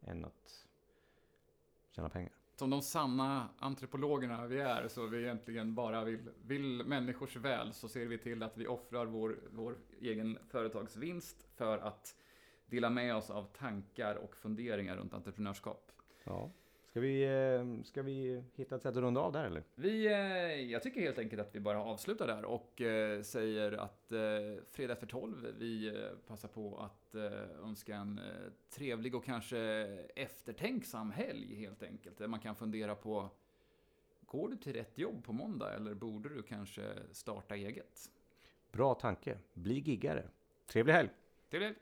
än 0.01 0.25
att 0.25 0.65
tjäna 1.91 2.09
pengar 2.09 2.31
som 2.59 2.69
de 2.69 2.81
sanna 2.81 3.49
antropologerna 3.59 4.47
vi 4.47 4.59
är, 4.59 4.87
så 4.87 5.05
vi 5.05 5.23
egentligen 5.23 5.75
bara 5.75 6.03
vill, 6.03 6.29
vill 6.45 6.83
människors 6.85 7.35
väl, 7.35 7.73
så 7.73 7.89
ser 7.89 8.05
vi 8.05 8.17
till 8.17 8.43
att 8.43 8.57
vi 8.57 8.67
offrar 8.67 9.05
vår, 9.05 9.39
vår 9.51 9.77
egen 10.01 10.37
företagsvinst 10.49 11.47
för 11.55 11.77
att 11.77 12.15
dela 12.65 12.89
med 12.89 13.15
oss 13.15 13.29
av 13.29 13.43
tankar 13.43 14.15
och 14.15 14.35
funderingar 14.35 14.97
runt 14.97 15.13
entreprenörskap. 15.13 15.91
Ja. 16.23 16.51
Ska 16.97 17.01
vi, 17.01 17.23
eh, 17.23 17.83
ska 17.83 18.01
vi 18.01 18.43
hitta 18.55 18.75
ett 18.75 18.81
sätt 18.81 18.95
att 18.95 19.01
runda 19.01 19.21
av 19.21 19.31
där 19.31 19.43
eller? 19.43 19.63
Vi, 19.75 20.05
eh, 20.05 20.71
jag 20.71 20.83
tycker 20.83 21.01
helt 21.01 21.19
enkelt 21.19 21.41
att 21.41 21.55
vi 21.55 21.59
bara 21.59 21.83
avslutar 21.83 22.27
där 22.27 22.45
och 22.45 22.81
eh, 22.81 23.21
säger 23.21 23.71
att 23.71 24.11
fredag 24.71 24.93
efter 24.93 25.07
tolv, 25.07 25.47
vi 25.57 26.03
passar 26.27 26.47
på 26.47 26.77
att 26.77 27.15
önska 27.63 27.95
en 27.95 28.19
trevlig 28.69 29.15
och 29.15 29.25
kanske 29.25 29.59
eftertänksam 30.15 31.11
helg 31.11 31.55
helt 31.55 31.83
enkelt. 31.83 32.17
Där 32.17 32.27
man 32.27 32.39
kan 32.39 32.55
fundera 32.55 32.95
på, 32.95 33.29
går 34.25 34.49
du 34.49 34.57
till 34.57 34.73
rätt 34.73 34.97
jobb 34.97 35.23
på 35.23 35.33
måndag 35.33 35.73
eller 35.73 35.93
borde 35.93 36.29
du 36.29 36.43
kanske 36.43 36.81
starta 37.11 37.55
eget? 37.55 38.11
Bra 38.71 38.93
tanke. 38.93 39.37
Bli 39.53 39.79
giggare. 39.79 40.27
Trevlig 40.67 40.93
helg! 40.93 41.09
Trevlig 41.49 41.67
helg! 41.67 41.77